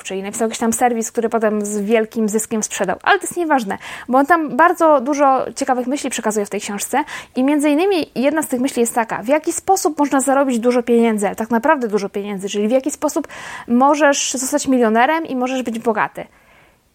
czyli 0.02 0.23
napisał 0.23 0.49
jakiś 0.49 0.59
tam 0.59 0.73
serwis, 0.73 1.12
który 1.12 1.28
potem 1.28 1.66
z 1.66 1.80
wielkim 1.80 2.28
zyskiem 2.28 2.62
sprzedał. 2.62 2.97
Ale 3.02 3.18
to 3.18 3.25
jest 3.25 3.37
nieważne, 3.37 3.78
bo 4.09 4.18
on 4.18 4.26
tam 4.26 4.57
bardzo 4.57 5.00
dużo 5.00 5.47
ciekawych 5.57 5.87
myśli 5.87 6.11
przekazuje 6.11 6.47
w 6.47 6.50
tej 6.50 6.61
książce 6.61 7.04
i 7.37 7.45
między 7.45 7.71
innymi 7.71 8.11
jedna 8.14 8.42
z 8.42 8.49
tych 8.49 8.61
myśli 8.61 8.80
jest 8.80 8.95
taka, 8.95 9.23
w 9.23 9.28
jaki 9.28 9.52
sposób 9.52 9.99
można 9.99 10.21
zarobić 10.21 10.59
dużo 10.59 10.83
pieniędzy, 10.83 11.30
tak 11.37 11.50
naprawdę 11.50 11.88
dużo 11.88 12.09
pieniędzy, 12.09 12.49
czyli 12.49 12.68
w 12.68 12.71
jaki 12.71 12.90
sposób 12.90 13.28
możesz 13.68 14.33
zostać 14.33 14.68
milionerem 14.68 15.26
i 15.26 15.37
możesz 15.37 15.62
być 15.62 15.78
bogaty. 15.78 16.25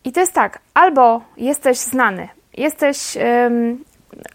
I 0.04 0.12
to 0.12 0.20
jest 0.20 0.34
tak, 0.34 0.60
albo 0.74 1.22
jesteś 1.38 1.78
znany, 1.78 2.30
jesteś 2.58 3.18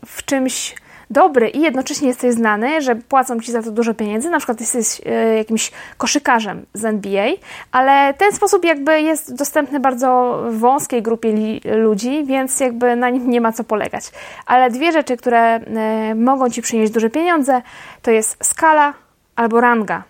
w 0.06 0.24
czymś 0.24 0.74
dobry 1.12 1.48
i 1.48 1.60
jednocześnie 1.60 2.08
jesteś 2.08 2.34
znany, 2.34 2.82
że 2.82 2.96
płacą 2.96 3.40
ci 3.40 3.52
za 3.52 3.62
to 3.62 3.70
dużo 3.70 3.94
pieniędzy, 3.94 4.30
na 4.30 4.38
przykład 4.38 4.60
jesteś 4.60 5.00
e, 5.06 5.36
jakimś 5.36 5.72
koszykarzem 5.96 6.66
z 6.74 6.84
NBA, 6.84 7.28
ale 7.72 8.14
ten 8.14 8.32
sposób 8.32 8.64
jakby 8.64 9.00
jest 9.00 9.34
dostępny 9.34 9.80
bardzo 9.80 10.42
wąskiej 10.50 11.02
grupie 11.02 11.60
ludzi, 11.64 12.24
więc 12.24 12.60
jakby 12.60 12.96
na 12.96 13.10
nim 13.10 13.30
nie 13.30 13.40
ma 13.40 13.52
co 13.52 13.64
polegać. 13.64 14.04
Ale 14.46 14.70
dwie 14.70 14.92
rzeczy, 14.92 15.16
które 15.16 15.40
e, 15.40 16.14
mogą 16.14 16.50
ci 16.50 16.62
przynieść 16.62 16.92
duże 16.92 17.10
pieniądze, 17.10 17.62
to 18.02 18.10
jest 18.10 18.44
skala 18.44 18.94
albo 19.36 19.60
ranga. 19.60 20.02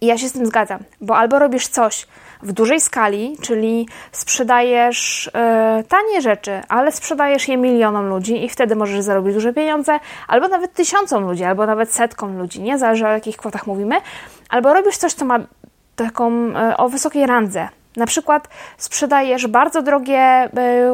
I 0.00 0.06
ja 0.06 0.18
się 0.18 0.28
z 0.28 0.32
tym 0.32 0.46
zgadzam, 0.46 0.80
bo 1.00 1.16
albo 1.16 1.38
robisz 1.38 1.68
coś, 1.68 2.06
w 2.42 2.52
dużej 2.52 2.80
skali, 2.80 3.36
czyli 3.40 3.88
sprzedajesz 4.12 5.30
e, 5.34 5.84
tanie 5.88 6.22
rzeczy, 6.22 6.60
ale 6.68 6.92
sprzedajesz 6.92 7.48
je 7.48 7.56
milionom 7.56 8.08
ludzi 8.08 8.44
i 8.44 8.48
wtedy 8.48 8.76
możesz 8.76 9.00
zarobić 9.00 9.34
duże 9.34 9.52
pieniądze, 9.52 10.00
albo 10.28 10.48
nawet 10.48 10.72
tysiącom 10.72 11.24
ludzi, 11.24 11.44
albo 11.44 11.66
nawet 11.66 11.92
setkom 11.92 12.38
ludzi, 12.38 12.60
nie? 12.62 12.78
Zależy 12.78 13.06
o 13.06 13.10
jakich 13.10 13.36
kwotach 13.36 13.66
mówimy, 13.66 13.96
albo 14.48 14.74
robisz 14.74 14.96
coś, 14.96 15.12
co 15.12 15.24
ma 15.24 15.38
taką 15.96 16.32
e, 16.32 16.76
o 16.76 16.88
wysokiej 16.88 17.26
randze. 17.26 17.68
Na 17.96 18.06
przykład 18.06 18.48
sprzedajesz 18.76 19.46
bardzo 19.46 19.82
drogie 19.82 20.18
e, 20.18 20.48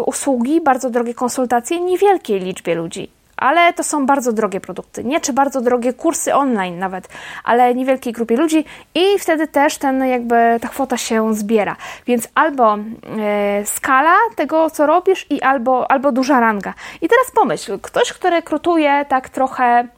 usługi, 0.07 0.61
bardzo 0.61 0.91
drogie 0.91 1.15
konsultacje 1.15 1.81
niewielkiej 1.81 2.41
liczbie 2.41 2.75
ludzi 2.75 3.11
ale 3.37 3.73
to 3.73 3.83
są 3.85 4.07
bardzo 4.07 4.33
drogie 4.33 4.61
produkty, 4.61 5.05
nie 5.05 5.21
czy 5.21 5.33
bardzo 5.33 5.61
drogie 5.61 5.93
kursy 5.93 6.35
online 6.35 6.79
nawet, 6.79 7.09
ale 7.45 7.75
niewielkiej 7.75 8.13
grupie 8.13 8.37
ludzi 8.37 8.65
i 8.95 9.19
wtedy 9.19 9.49
też 9.49 9.79
ten 9.79 10.07
jakby 10.07 10.35
ta 10.61 10.69
kwota 10.69 10.97
się 10.97 11.35
zbiera. 11.35 11.77
Więc 12.07 12.29
albo 12.35 12.77
e, 12.77 13.67
skala 13.67 14.17
tego, 14.37 14.71
co 14.71 14.87
robisz 14.87 15.27
i 15.31 15.43
albo, 15.43 15.91
albo 15.91 16.13
duża 16.13 16.41
ranga. 16.41 16.75
I 17.03 17.09
teraz 17.09 17.31
pomyśl, 17.35 17.79
ktoś, 17.79 18.13
kto 18.13 18.31
rekrutuje 18.31 19.05
tak 19.09 19.29
trochę 19.29 19.89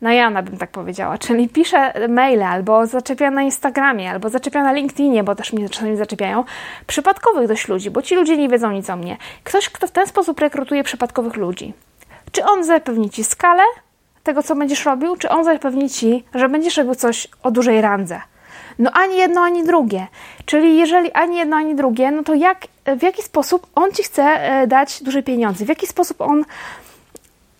na 0.00 0.12
Jana 0.14 0.42
bym 0.42 0.56
tak 0.58 0.70
powiedziała, 0.70 1.18
czyli 1.18 1.48
pisze 1.48 2.08
maile 2.08 2.42
albo 2.42 2.86
zaczepia 2.86 3.30
na 3.30 3.42
Instagramie, 3.42 4.10
albo 4.10 4.28
zaczepia 4.28 4.62
na 4.62 4.72
LinkedInie, 4.72 5.24
bo 5.24 5.34
też 5.34 5.52
mnie 5.52 5.68
czasami 5.68 5.96
zaczepiają, 5.96 6.44
przypadkowych 6.86 7.48
dość 7.48 7.68
ludzi, 7.68 7.90
bo 7.90 8.02
ci 8.02 8.14
ludzie 8.14 8.36
nie 8.36 8.48
wiedzą 8.48 8.72
nic 8.72 8.90
o 8.90 8.96
mnie. 8.96 9.16
Ktoś, 9.44 9.68
kto 9.68 9.86
w 9.86 9.90
ten 9.90 10.06
sposób 10.06 10.40
rekrutuje 10.40 10.84
przypadkowych 10.84 11.36
ludzi. 11.36 11.74
Czy 12.36 12.44
on 12.44 12.64
zapewni 12.64 13.10
ci 13.10 13.24
skalę 13.24 13.62
tego, 14.22 14.42
co 14.42 14.56
będziesz 14.56 14.84
robił, 14.84 15.16
czy 15.16 15.28
on 15.28 15.44
zapewni 15.44 15.90
ci, 15.90 16.24
że 16.34 16.48
będziesz 16.48 16.76
robił 16.76 16.94
coś 16.94 17.28
o 17.42 17.50
dużej 17.50 17.80
randze? 17.80 18.20
No 18.78 18.90
ani 18.90 19.16
jedno, 19.16 19.40
ani 19.40 19.64
drugie. 19.64 20.06
Czyli 20.44 20.78
jeżeli 20.78 21.12
ani 21.12 21.36
jedno, 21.36 21.56
ani 21.56 21.74
drugie, 21.74 22.10
no 22.10 22.22
to 22.22 22.34
jak, 22.34 22.58
w 22.98 23.02
jaki 23.02 23.22
sposób 23.22 23.66
on 23.74 23.92
ci 23.92 24.02
chce 24.02 24.22
e, 24.22 24.66
dać 24.66 25.02
duże 25.02 25.22
pieniądze? 25.22 25.64
W 25.64 25.68
jaki 25.68 25.86
sposób 25.86 26.20
on 26.20 26.44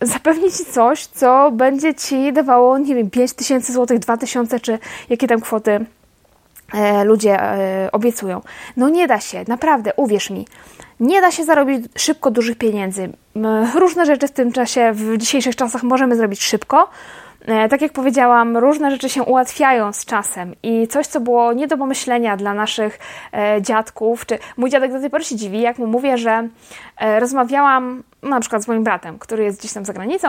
zapewni 0.01 0.53
ci 0.53 0.65
coś, 0.65 1.07
co 1.07 1.51
będzie 1.51 1.95
ci 1.95 2.33
dawało, 2.33 2.79
nie 2.79 2.95
wiem, 2.95 3.11
5 3.11 3.33
tysięcy 3.33 3.73
złotych, 3.73 3.99
2 3.99 4.17
tysiące, 4.17 4.61
czy 4.61 4.79
jakie 5.11 5.29
tam 5.29 5.41
kwoty 5.41 5.87
e, 6.75 7.05
ludzie 7.05 7.41
e, 7.43 7.89
obiecują. 7.93 8.41
No 8.77 8.89
nie 8.89 9.07
da 9.07 9.21
się, 9.21 9.45
naprawdę, 9.49 9.93
uwierz 9.97 10.31
mi. 10.31 10.47
Nie 11.01 11.21
da 11.21 11.31
się 11.31 11.45
zarobić 11.45 11.85
szybko 11.97 12.31
dużych 12.31 12.59
pieniędzy. 12.59 13.13
Różne 13.75 14.07
rzeczy 14.07 14.29
w 14.29 14.33
tym 14.33 14.53
czasie, 14.53 14.93
w 14.93 15.17
dzisiejszych 15.17 15.57
czasach 15.57 15.83
możemy 15.83 16.17
zrobić 16.17 16.43
szybko. 16.43 16.89
E, 17.47 17.69
tak 17.69 17.83
jak 17.83 17.93
powiedziałam, 17.93 18.57
różne 18.57 18.91
rzeczy 18.91 19.09
się 19.09 19.23
ułatwiają 19.23 19.93
z 19.93 20.05
czasem 20.05 20.55
i 20.63 20.89
coś, 20.89 21.07
co 21.07 21.21
było 21.21 21.53
nie 21.53 21.67
do 21.67 21.79
pomyślenia 21.79 22.37
dla 22.37 22.55
naszych 22.55 22.99
e, 23.33 23.63
dziadków, 23.63 24.27
czy 24.27 24.39
mój 24.57 24.71
dziadek 24.71 24.93
do 24.93 25.01
tej 25.01 25.11
pory 25.11 25.25
się 25.25 25.37
dziwi, 25.37 25.61
jak 25.61 25.79
mu 25.79 25.87
mówię, 25.87 26.19
że 26.19 26.49
e, 26.99 27.21
rozmawiałam 27.21 28.03
na 28.23 28.41
przykład 28.41 28.63
z 28.63 28.69
moim 28.69 28.85
bratem, 28.85 29.19
który 29.19 29.45
jest 29.45 29.59
gdzieś 29.59 29.73
tam 29.73 29.85
za 29.85 29.93
granicą, 29.93 30.29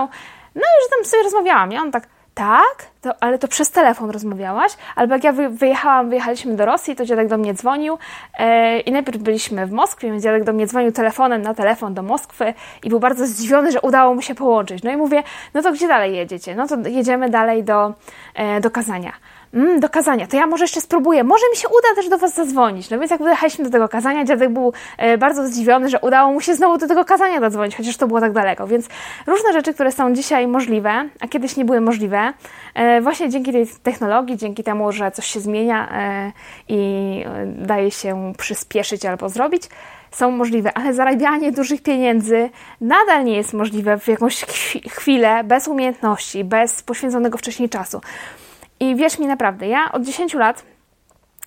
no 0.56 0.62
i 0.62 0.84
że 0.84 0.90
tam 0.96 1.06
sobie 1.06 1.24
rozmawiałam 1.24 1.72
i 1.72 1.78
on 1.78 1.92
tak, 1.92 2.08
tak, 2.38 2.86
to, 3.02 3.24
ale 3.24 3.40
to 3.40 3.48
przez 3.48 3.72
telefon 3.72 4.10
rozmawiałaś? 4.10 4.72
Albo 4.96 5.14
jak 5.14 5.24
ja 5.24 5.32
wyjechałam, 5.50 6.10
wyjechaliśmy 6.10 6.56
do 6.56 6.66
Rosji, 6.66 6.96
to 6.96 7.06
dziadek 7.06 7.28
do 7.28 7.38
mnie 7.38 7.54
dzwonił 7.54 7.98
e, 8.40 8.80
i 8.80 8.92
najpierw 8.92 9.18
byliśmy 9.18 9.66
w 9.66 9.72
Moskwie, 9.72 10.12
więc 10.12 10.24
dziadek 10.24 10.44
do 10.44 10.54
mnie 10.54 10.68
dzwonił 10.68 10.92
telefonem 10.92 11.42
na 11.42 11.54
telefon 11.54 11.94
do 11.94 12.04
Moskwy 12.04 12.54
i 12.84 12.90
był 12.90 13.00
bardzo 13.00 13.28
zdziwiony, 13.28 13.72
że 13.72 13.82
udało 13.82 14.16
mu 14.16 14.22
się 14.22 14.36
połączyć. 14.36 14.84
No 14.84 14.92
i 14.92 14.98
mówię, 14.98 15.24
no 15.54 15.62
to 15.62 15.72
gdzie 15.72 15.88
dalej 15.88 16.16
jedziecie? 16.16 16.56
No 16.56 16.68
to 16.68 16.78
jedziemy 16.90 17.30
dalej 17.30 17.64
do, 17.64 17.94
e, 18.36 18.62
do 18.62 18.72
Kazania 18.72 19.12
mm, 19.54 19.80
do 19.80 19.90
kazania, 19.90 20.28
to 20.28 20.38
ja 20.38 20.48
może 20.48 20.64
jeszcze 20.64 20.82
spróbuję, 20.82 21.24
może 21.24 21.50
mi 21.52 21.58
się 21.58 21.68
uda 21.68 21.96
też 21.96 22.10
do 22.10 22.18
Was 22.18 22.36
zadzwonić. 22.36 22.90
No 22.90 23.00
więc 23.00 23.12
jak 23.12 23.24
wyjechaliśmy 23.24 23.66
do 23.66 23.72
tego 23.72 23.90
kazania, 23.90 24.26
dziadek 24.26 24.50
był 24.50 24.74
e, 24.98 25.18
bardzo 25.18 25.48
zdziwiony, 25.48 25.90
że 25.90 26.00
udało 26.00 26.32
mu 26.32 26.42
się 26.42 26.56
znowu 26.56 26.78
do 26.78 26.88
tego 26.88 27.06
kazania 27.06 27.40
zadzwonić, 27.40 27.76
chociaż 27.76 27.98
to 27.98 28.08
było 28.08 28.20
tak 28.20 28.32
daleko. 28.32 28.68
Więc 28.68 28.88
różne 29.28 29.54
rzeczy, 29.54 29.74
które 29.74 29.92
są 29.92 30.14
dzisiaj 30.14 30.48
możliwe, 30.48 31.10
a 31.20 31.28
kiedyś 31.28 31.58
nie 31.58 31.66
były 31.66 31.82
możliwe, 31.82 32.34
e, 32.74 33.02
właśnie 33.02 33.30
dzięki 33.30 33.52
tej 33.52 33.68
technologii, 33.84 34.38
dzięki 34.38 34.64
temu, 34.64 34.92
że 34.92 35.12
coś 35.12 35.26
się 35.26 35.40
zmienia 35.40 35.90
e, 35.92 36.32
i 36.68 37.24
e, 37.26 37.46
daje 37.46 37.92
się 37.92 38.34
przyspieszyć 38.38 39.06
albo 39.06 39.30
zrobić, 39.30 39.64
są 40.12 40.32
możliwe, 40.32 40.74
ale 40.74 40.94
zarabianie 40.94 41.52
dużych 41.52 41.82
pieniędzy 41.82 42.50
nadal 42.82 43.26
nie 43.26 43.36
jest 43.36 43.54
możliwe 43.54 44.00
w 44.00 44.08
jakąś 44.08 44.46
chwilę 44.90 45.44
bez 45.44 45.68
umiejętności, 45.68 46.44
bez 46.44 46.84
poświęconego 46.84 47.38
wcześniej 47.38 47.70
czasu. 47.70 48.02
I 48.80 48.96
wierz 48.96 49.20
mi 49.20 49.28
naprawdę, 49.28 49.68
ja 49.68 49.92
od 49.92 50.04
10 50.04 50.34
lat 50.34 50.64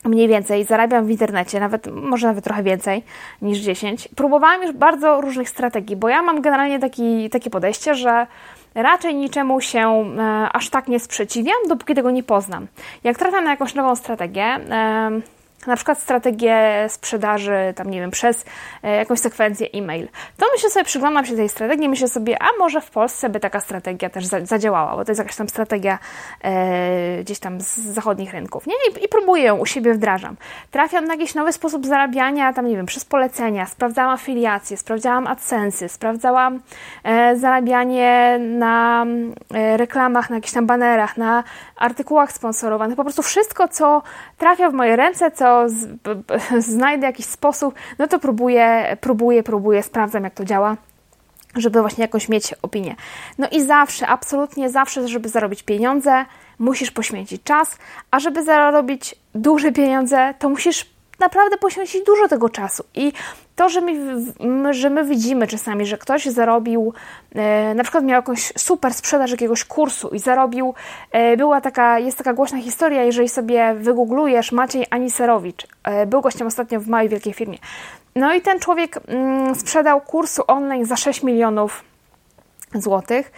mniej 0.05 0.29
więcej 0.29 0.65
zarabiam 0.65 1.07
w 1.07 1.11
internecie, 1.11 1.61
nawet 1.61 1.87
może 1.87 2.27
nawet 2.27 2.45
trochę 2.45 2.63
więcej 2.63 3.05
niż 3.43 3.59
10. 3.59 4.09
Próbowałam 4.17 4.63
już 4.63 4.73
bardzo 4.73 5.21
różnych 5.21 5.49
strategii, 5.49 5.97
bo 5.97 6.09
ja 6.09 6.23
mam 6.23 6.41
generalnie 6.41 6.79
taki, 6.79 7.31
takie 7.31 7.51
podejście, 7.51 7.95
że 7.95 8.27
raczej 8.75 9.15
niczemu 9.15 9.61
się 9.61 10.15
e, 10.19 10.49
aż 10.53 10.71
tak 10.71 10.89
nie 10.89 11.01
sprzeciwiam, 11.01 11.57
dopóki 11.69 11.95
tego 11.95 12.11
nie 12.11 12.23
poznam. 12.23 12.67
Jak 13.05 13.19
trafiam 13.19 13.45
na 13.45 13.51
jakąś 13.51 13.75
nową 13.75 13.97
strategię, 13.97 14.45
e, 14.45 15.21
na 15.67 15.77
przykład 15.77 15.99
strategię 15.99 16.87
sprzedaży, 16.89 17.73
tam 17.77 17.91
nie 17.91 18.01
wiem, 18.01 18.11
przez 18.11 18.45
e, 18.83 18.97
jakąś 18.97 19.19
sekwencję 19.19 19.69
e-mail, 19.75 20.09
to 20.37 20.47
myślę 20.53 20.71
sobie, 20.71 20.85
przyglądam 20.85 21.27
się 21.27 21.37
tej 21.37 21.49
strategii, 21.49 21.89
myślę 21.89 22.09
sobie, 22.09 22.43
a 22.43 22.47
może 22.59 22.81
w 22.81 22.91
Polsce 22.91 23.29
by 23.29 23.41
taka 23.41 23.61
strategia 23.61 24.11
też 24.11 24.27
zadziałała, 24.27 24.97
bo 24.97 25.05
to 25.05 25.11
jest 25.11 25.19
jakaś 25.19 25.37
tam 25.37 25.49
strategia 25.49 25.99
e, 26.45 27.21
gdzieś 27.21 27.39
tam 27.39 27.61
z 27.61 27.77
zachodnich 27.77 28.33
rynków, 28.33 28.67
nie? 28.67 28.75
I, 28.75 29.05
I 29.05 29.09
próbuję 29.09 29.43
ją, 29.45 29.57
u 29.57 29.67
siebie 29.67 29.95
wdrażam. 29.95 30.37
Trafiam 30.71 31.05
na 31.05 31.15
jakiś 31.15 31.35
nowy 31.35 31.53
sposób 31.53 31.87
zarabiania, 31.87 32.53
tam 32.53 32.67
nie 32.67 32.77
wiem, 32.77 32.87
przez 32.87 33.05
polecenia, 33.05 33.67
sprawdzałam 33.67 34.15
afiliacje, 34.15 34.77
sprawdzałam 34.77 35.27
AdSense, 35.27 35.89
sprawdzałam 35.89 36.61
e, 37.05 37.37
zarabianie 37.37 38.39
na 38.41 39.07
e, 39.55 39.77
reklamach, 39.77 40.31
na 40.31 40.37
jakichś 40.37 40.55
tam 40.55 40.67
banerach, 40.67 41.17
na 41.17 41.45
artykułach 41.77 42.33
sponsorowanych, 42.33 42.97
po 42.97 43.03
prostu 43.03 43.23
wszystko, 43.23 43.69
co 43.69 44.03
trafia 44.39 44.71
w 44.71 44.75
moje 44.75 44.97
ręce, 44.97 45.31
co 45.31 45.50
z, 45.69 45.89
znajdę 46.73 47.07
jakiś 47.07 47.27
sposób, 47.27 47.75
no 47.99 48.07
to 48.07 48.19
próbuję, 48.19 48.97
próbuję, 49.01 49.43
próbuję, 49.43 49.83
sprawdzam 49.83 50.25
jak 50.25 50.35
to 50.35 50.45
działa 50.45 50.77
żeby 51.57 51.81
właśnie 51.81 52.03
jakąś 52.03 52.29
mieć 52.29 52.55
opinię. 52.63 52.97
No 53.39 53.49
i 53.53 53.67
zawsze, 53.67 54.07
absolutnie 54.07 54.71
zawsze, 54.71 55.09
żeby 55.09 55.29
zarobić 55.29 55.63
pieniądze, 55.63 56.25
musisz 56.59 56.91
poświęcić 56.91 57.43
czas, 57.43 57.79
a 58.11 58.21
żeby 58.21 58.45
zarobić 58.45 59.15
duże 59.35 59.73
pieniądze, 59.73 60.35
to 60.39 60.49
musisz 60.49 60.87
naprawdę 61.21 61.57
poświęcić 61.59 62.05
dużo 62.05 62.29
tego 62.29 62.49
czasu. 62.49 62.85
I 62.95 63.13
to, 63.57 63.69
że 63.69 63.81
my, 63.81 64.75
że 64.75 64.91
my 64.91 65.05
widzimy 65.05 65.47
czasami, 65.47 65.87
że 65.87 65.99
ktoś 65.99 66.25
zarobił, 66.27 66.95
e, 67.35 67.75
na 67.75 67.83
przykład 67.83 68.05
miał 68.05 68.17
jakąś 68.17 68.53
super 68.59 68.95
sprzedaż 68.95 69.31
jakiegoś 69.31 69.65
kursu 69.65 70.09
i 70.09 70.19
zarobił, 70.19 70.75
e, 71.13 71.37
była 71.37 71.61
taka, 71.61 71.99
jest 71.99 72.19
taka 72.19 72.33
głośna 72.33 72.59
historia, 72.59 73.05
jeżeli 73.05 73.29
sobie 73.29 73.75
wygooglujesz 73.75 74.53
Maciej 74.53 74.87
Aniserowicz, 74.91 75.67
e, 75.85 76.07
był 76.07 76.21
gościem 76.21 76.47
ostatnio 76.47 76.81
w 76.81 76.89
małej 76.89 77.09
wielkiej 77.09 77.33
firmie. 77.33 77.59
No 78.15 78.35
i 78.35 78.41
ten 78.41 78.59
człowiek 78.59 78.99
mm, 79.09 79.55
sprzedał 79.55 80.01
kursu 80.01 80.43
online 80.47 80.85
za 80.85 80.97
6 80.97 81.23
milionów 81.23 81.85
złotych 82.75 83.33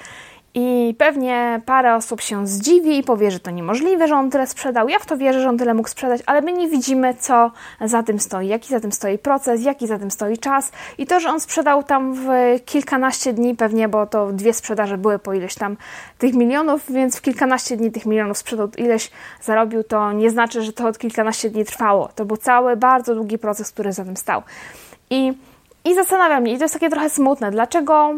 i 0.54 0.94
pewnie 0.98 1.60
parę 1.66 1.94
osób 1.94 2.20
się 2.20 2.46
zdziwi 2.46 2.98
i 2.98 3.02
powie, 3.02 3.30
że 3.30 3.40
to 3.40 3.50
niemożliwe, 3.50 4.08
że 4.08 4.14
on 4.14 4.30
tyle 4.30 4.46
sprzedał. 4.46 4.88
Ja 4.88 4.98
w 4.98 5.06
to 5.06 5.16
wierzę, 5.16 5.40
że 5.40 5.48
on 5.48 5.58
tyle 5.58 5.74
mógł 5.74 5.88
sprzedać, 5.88 6.20
ale 6.26 6.40
my 6.40 6.52
nie 6.52 6.68
widzimy, 6.68 7.14
co 7.14 7.50
za 7.80 8.02
tym 8.02 8.20
stoi, 8.20 8.48
jaki 8.48 8.68
za 8.68 8.80
tym 8.80 8.92
stoi 8.92 9.18
proces, 9.18 9.62
jaki 9.64 9.86
za 9.86 9.98
tym 9.98 10.10
stoi 10.10 10.38
czas. 10.38 10.72
I 10.98 11.06
to, 11.06 11.20
że 11.20 11.28
on 11.28 11.40
sprzedał 11.40 11.82
tam 11.82 12.14
w 12.14 12.28
kilkanaście 12.64 13.32
dni, 13.32 13.56
pewnie, 13.56 13.88
bo 13.88 14.06
to 14.06 14.32
dwie 14.32 14.52
sprzedaże 14.52 14.98
były 14.98 15.18
po 15.18 15.34
ileś 15.34 15.54
tam 15.54 15.76
tych 16.18 16.34
milionów, 16.34 16.92
więc 16.92 17.16
w 17.16 17.22
kilkanaście 17.22 17.76
dni 17.76 17.92
tych 17.92 18.06
milionów 18.06 18.38
sprzedał, 18.38 18.68
ileś 18.76 19.10
zarobił, 19.42 19.84
to 19.84 20.12
nie 20.12 20.30
znaczy, 20.30 20.62
że 20.62 20.72
to 20.72 20.88
od 20.88 20.98
kilkanaście 20.98 21.50
dni 21.50 21.64
trwało. 21.64 22.08
To 22.14 22.24
był 22.24 22.36
cały, 22.36 22.76
bardzo 22.76 23.14
długi 23.14 23.38
proces, 23.38 23.70
który 23.70 23.92
za 23.92 24.04
tym 24.04 24.16
stał. 24.16 24.42
I 25.10 25.32
i 25.84 25.94
zastanawiam 25.94 26.42
mnie, 26.42 26.52
i 26.52 26.58
to 26.58 26.64
jest 26.64 26.74
takie 26.74 26.90
trochę 26.90 27.10
smutne, 27.10 27.50
dlaczego 27.50 28.14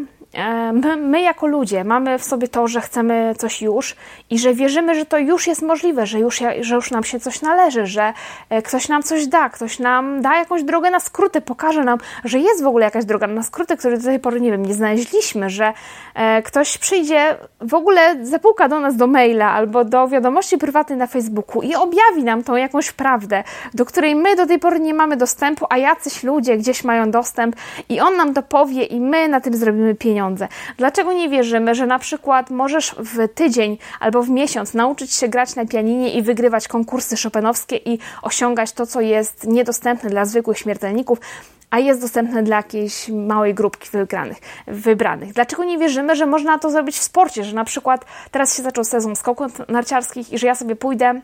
my, 0.72 0.96
my, 0.96 1.20
jako 1.20 1.46
ludzie 1.46 1.84
mamy 1.84 2.18
w 2.18 2.24
sobie 2.24 2.48
to, 2.48 2.68
że 2.68 2.80
chcemy 2.80 3.34
coś 3.38 3.62
już 3.62 3.96
i 4.30 4.38
że 4.38 4.54
wierzymy, 4.54 4.94
że 4.94 5.06
to 5.06 5.18
już 5.18 5.46
jest 5.46 5.62
możliwe, 5.62 6.06
że 6.06 6.18
już, 6.18 6.42
że 6.60 6.74
już 6.74 6.90
nam 6.90 7.04
się 7.04 7.20
coś 7.20 7.42
należy, 7.42 7.86
że 7.86 8.12
e, 8.50 8.62
ktoś 8.62 8.88
nam 8.88 9.02
coś 9.02 9.26
da, 9.26 9.48
ktoś 9.48 9.78
nam 9.78 10.22
da 10.22 10.36
jakąś 10.36 10.62
drogę 10.62 10.90
na 10.90 11.00
skróty, 11.00 11.40
pokaże 11.40 11.84
nam, 11.84 11.98
że 12.24 12.38
jest 12.38 12.62
w 12.62 12.66
ogóle 12.66 12.84
jakaś 12.84 13.04
droga 13.04 13.26
na 13.26 13.42
skróty, 13.42 13.76
której 13.76 13.98
do 13.98 14.04
tej 14.04 14.20
pory, 14.20 14.40
nie 14.40 14.50
wiem, 14.50 14.66
nie 14.66 14.74
znaleźliśmy, 14.74 15.50
że 15.50 15.72
e, 16.14 16.42
ktoś 16.42 16.78
przyjdzie 16.78 17.36
w 17.60 17.74
ogóle, 17.74 18.26
zapuka 18.26 18.68
do 18.68 18.80
nas 18.80 18.96
do 18.96 19.06
maila 19.06 19.52
albo 19.52 19.84
do 19.84 20.08
wiadomości 20.08 20.58
prywatnej 20.58 20.98
na 20.98 21.06
Facebooku 21.06 21.62
i 21.62 21.74
objawi 21.74 22.24
nam 22.24 22.42
tą 22.42 22.56
jakąś 22.56 22.92
prawdę, 22.92 23.44
do 23.74 23.84
której 23.84 24.14
my 24.14 24.36
do 24.36 24.46
tej 24.46 24.58
pory 24.58 24.80
nie 24.80 24.94
mamy 24.94 25.16
dostępu, 25.16 25.66
a 25.70 25.78
jacyś 25.78 26.22
ludzie 26.22 26.56
gdzieś 26.56 26.84
mają 26.84 27.10
dostęp 27.10 27.56
i 27.88 28.00
on 28.00 28.16
nam 28.16 28.34
to 28.34 28.42
powie 28.42 28.84
i 28.84 29.00
my 29.00 29.28
na 29.28 29.40
tym 29.40 29.56
zrobimy 29.56 29.94
pieniądze 29.94 30.23
pieniądze. 30.24 30.48
Dlaczego 30.76 31.12
nie 31.12 31.28
wierzymy, 31.28 31.74
że 31.74 31.86
na 31.86 31.98
przykład 31.98 32.50
możesz 32.50 32.94
w 32.98 33.28
tydzień 33.34 33.78
albo 34.00 34.22
w 34.22 34.30
miesiąc 34.30 34.74
nauczyć 34.74 35.12
się 35.12 35.28
grać 35.28 35.56
na 35.56 35.66
pianinie 35.66 36.14
i 36.14 36.22
wygrywać 36.22 36.68
konkursy 36.68 37.16
szopenowskie 37.16 37.76
i 37.76 37.98
osiągać 38.22 38.72
to, 38.72 38.86
co 38.86 39.00
jest 39.00 39.46
niedostępne 39.46 40.10
dla 40.10 40.24
zwykłych 40.24 40.58
śmiertelników, 40.58 41.18
a 41.70 41.78
jest 41.78 42.00
dostępne 42.00 42.42
dla 42.42 42.56
jakiejś 42.56 43.08
małej 43.08 43.54
grupki 43.54 43.90
wygranych, 43.90 44.38
wybranych. 44.66 45.32
Dlaczego 45.32 45.64
nie 45.64 45.78
wierzymy, 45.78 46.16
że 46.16 46.26
można 46.26 46.58
to 46.58 46.70
zrobić 46.70 46.96
w 46.96 47.02
sporcie, 47.02 47.44
że 47.44 47.54
na 47.54 47.64
przykład 47.64 48.04
teraz 48.30 48.56
się 48.56 48.62
zaczął 48.62 48.84
sezon 48.84 49.16
skoków 49.16 49.68
narciarskich 49.68 50.32
i 50.32 50.38
że 50.38 50.46
ja 50.46 50.54
sobie 50.54 50.76
pójdę 50.76 51.20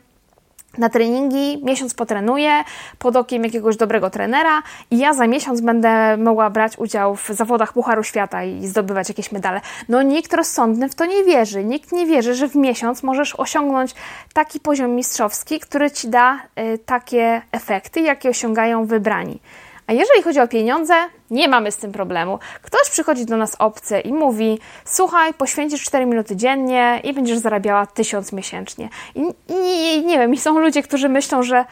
na 0.79 0.89
treningi, 0.89 1.61
miesiąc 1.65 1.95
potrenuję 1.95 2.65
pod 2.99 3.17
okiem 3.17 3.45
jakiegoś 3.45 3.77
dobrego 3.77 4.11
trenera 4.11 4.63
i 4.91 4.99
ja 4.99 5.15
za 5.15 5.27
miesiąc 5.27 5.61
będę 5.61 6.17
mogła 6.17 6.51
brać 6.51 6.79
udział 6.79 7.17
w 7.17 7.29
zawodach 7.29 7.73
Pucharu 7.73 8.03
Świata 8.03 8.45
i 8.45 8.67
zdobywać 8.67 9.09
jakieś 9.09 9.33
medale. 9.33 9.61
No 9.89 10.03
nikt 10.03 10.35
rozsądny 10.35 10.89
w 10.89 10.95
to 10.95 11.07
nie 11.07 11.25
wierzy. 11.25 11.65
Nikt 11.65 11.93
nie 11.93 12.07
wierzy, 12.07 12.35
że 12.35 12.49
w 12.49 12.55
miesiąc 12.55 13.03
możesz 13.03 13.35
osiągnąć 13.35 13.95
taki 14.35 14.61
poziom 14.61 14.91
mistrzowski, 14.91 15.61
który 15.61 15.91
ci 15.91 16.09
da 16.09 16.39
y, 16.59 16.79
takie 16.79 17.43
efekty, 17.53 18.01
jakie 18.01 18.29
osiągają 18.29 18.87
wybrani. 18.87 19.41
A 19.87 19.93
jeżeli 19.93 20.23
chodzi 20.23 20.41
o 20.41 20.49
pieniądze, 20.49 20.95
nie 21.31 21.49
mamy 21.49 21.73
z 21.73 21.77
tym 21.77 21.93
problemu. 21.93 22.39
Ktoś 22.63 22.91
przychodzi 22.91 23.27
do 23.27 23.37
nas 23.37 23.57
obcy 23.59 24.01
i 24.01 24.13
mówi: 24.13 24.59
Słuchaj, 24.85 25.35
poświęcisz 25.35 25.85
4 25.85 26.07
minuty 26.07 26.37
dziennie 26.37 27.01
i 27.05 27.13
będziesz 27.13 27.39
zarabiała 27.39 27.87
1000 27.87 28.33
miesięcznie. 28.33 28.89
I, 29.15 29.21
i, 29.49 30.05
nie 30.05 30.19
wiem, 30.19 30.35
i 30.35 30.39
są 30.39 30.59
ludzie, 30.59 30.83
którzy 30.83 31.09
myślą, 31.09 31.43
że 31.43 31.65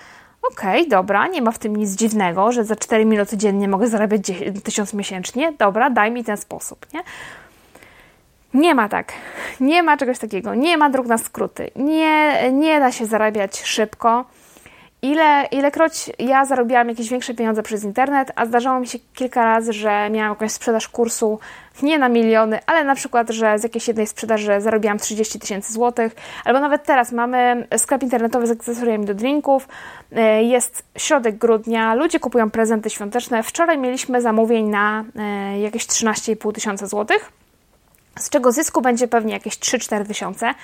okej, 0.53 0.81
okay, 0.81 0.91
dobra, 0.91 1.27
nie 1.27 1.43
ma 1.43 1.51
w 1.51 1.59
tym 1.59 1.77
nic 1.77 1.91
dziwnego, 1.91 2.53
że 2.53 2.65
za 2.65 2.77
4 2.77 3.05
minuty 3.05 3.37
dziennie 3.37 3.69
mogę 3.69 3.89
zarabiać 3.89 4.23
1000 4.65 4.95
miesięcznie. 4.95 5.53
Dobra, 5.59 5.91
daj 5.91 6.11
mi 6.11 6.25
ten 6.25 6.37
sposób, 6.37 6.87
nie? 6.95 7.03
Nie 8.55 8.75
ma 8.75 8.89
tak. 8.89 9.13
Nie 9.61 9.83
ma 9.83 9.97
czegoś 9.97 10.19
takiego. 10.19 10.55
Nie 10.55 10.79
ma 10.79 10.91
dróg 10.91 11.07
na 11.07 11.19
skróty. 11.19 11.71
Nie, 11.77 12.53
nie 12.53 12.81
da 12.81 12.93
się 12.93 13.07
zarabiać 13.07 13.63
szybko. 13.63 14.25
Ile, 15.03 15.47
ilekroć 15.51 16.11
ja 16.19 16.45
zarobiłam 16.45 16.89
jakieś 16.89 17.11
większe 17.11 17.35
pieniądze 17.35 17.63
przez 17.63 17.85
internet, 17.85 18.33
a 18.35 18.47
zdarzało 18.47 18.81
mi 18.81 18.87
się 18.87 18.99
kilka 19.15 19.45
razy, 19.45 19.73
że 19.73 20.11
miałam 20.11 20.31
jakąś 20.31 20.53
sprzedaż 20.53 20.89
kursu 20.89 21.39
nie 21.83 21.99
na 21.99 22.09
miliony, 22.09 22.59
ale 22.67 22.85
na 22.85 22.95
przykład, 22.95 23.31
że 23.31 23.59
z 23.59 23.63
jakiejś 23.63 23.89
jednej 23.89 24.07
sprzedaży 24.07 24.61
zarobiłam 24.61 24.99
30 24.99 25.39
tysięcy 25.39 25.73
złotych, 25.73 26.17
albo 26.45 26.61
nawet 26.61 26.85
teraz 26.85 27.13
mamy 27.13 27.67
sklep 27.77 28.03
internetowy 28.03 28.47
z 28.47 28.51
akcesoriami 28.51 29.07
do 29.07 29.15
drinków, 29.15 29.69
e, 30.13 30.43
jest 30.43 30.85
środek 30.97 31.39
grudnia, 31.39 31.95
ludzie 31.95 32.21
kupują 32.21 32.51
prezenty 32.51 32.91
świąteczne. 32.91 33.43
Wczoraj 33.43 33.79
mieliśmy 33.79 34.23
zamówień 34.23 34.69
na 34.69 35.05
e, 35.17 35.61
jakieś 35.61 35.87
13,5 35.87 36.53
tysiąca 36.53 36.87
złotych, 36.87 37.33
z 38.19 38.31
czego 38.31 38.53
zysku 38.53 38.81
będzie 38.81 39.09
pewnie 39.09 39.33
jakieś 39.33 39.59
3-4 39.59 40.07
tysiące. 40.07 40.55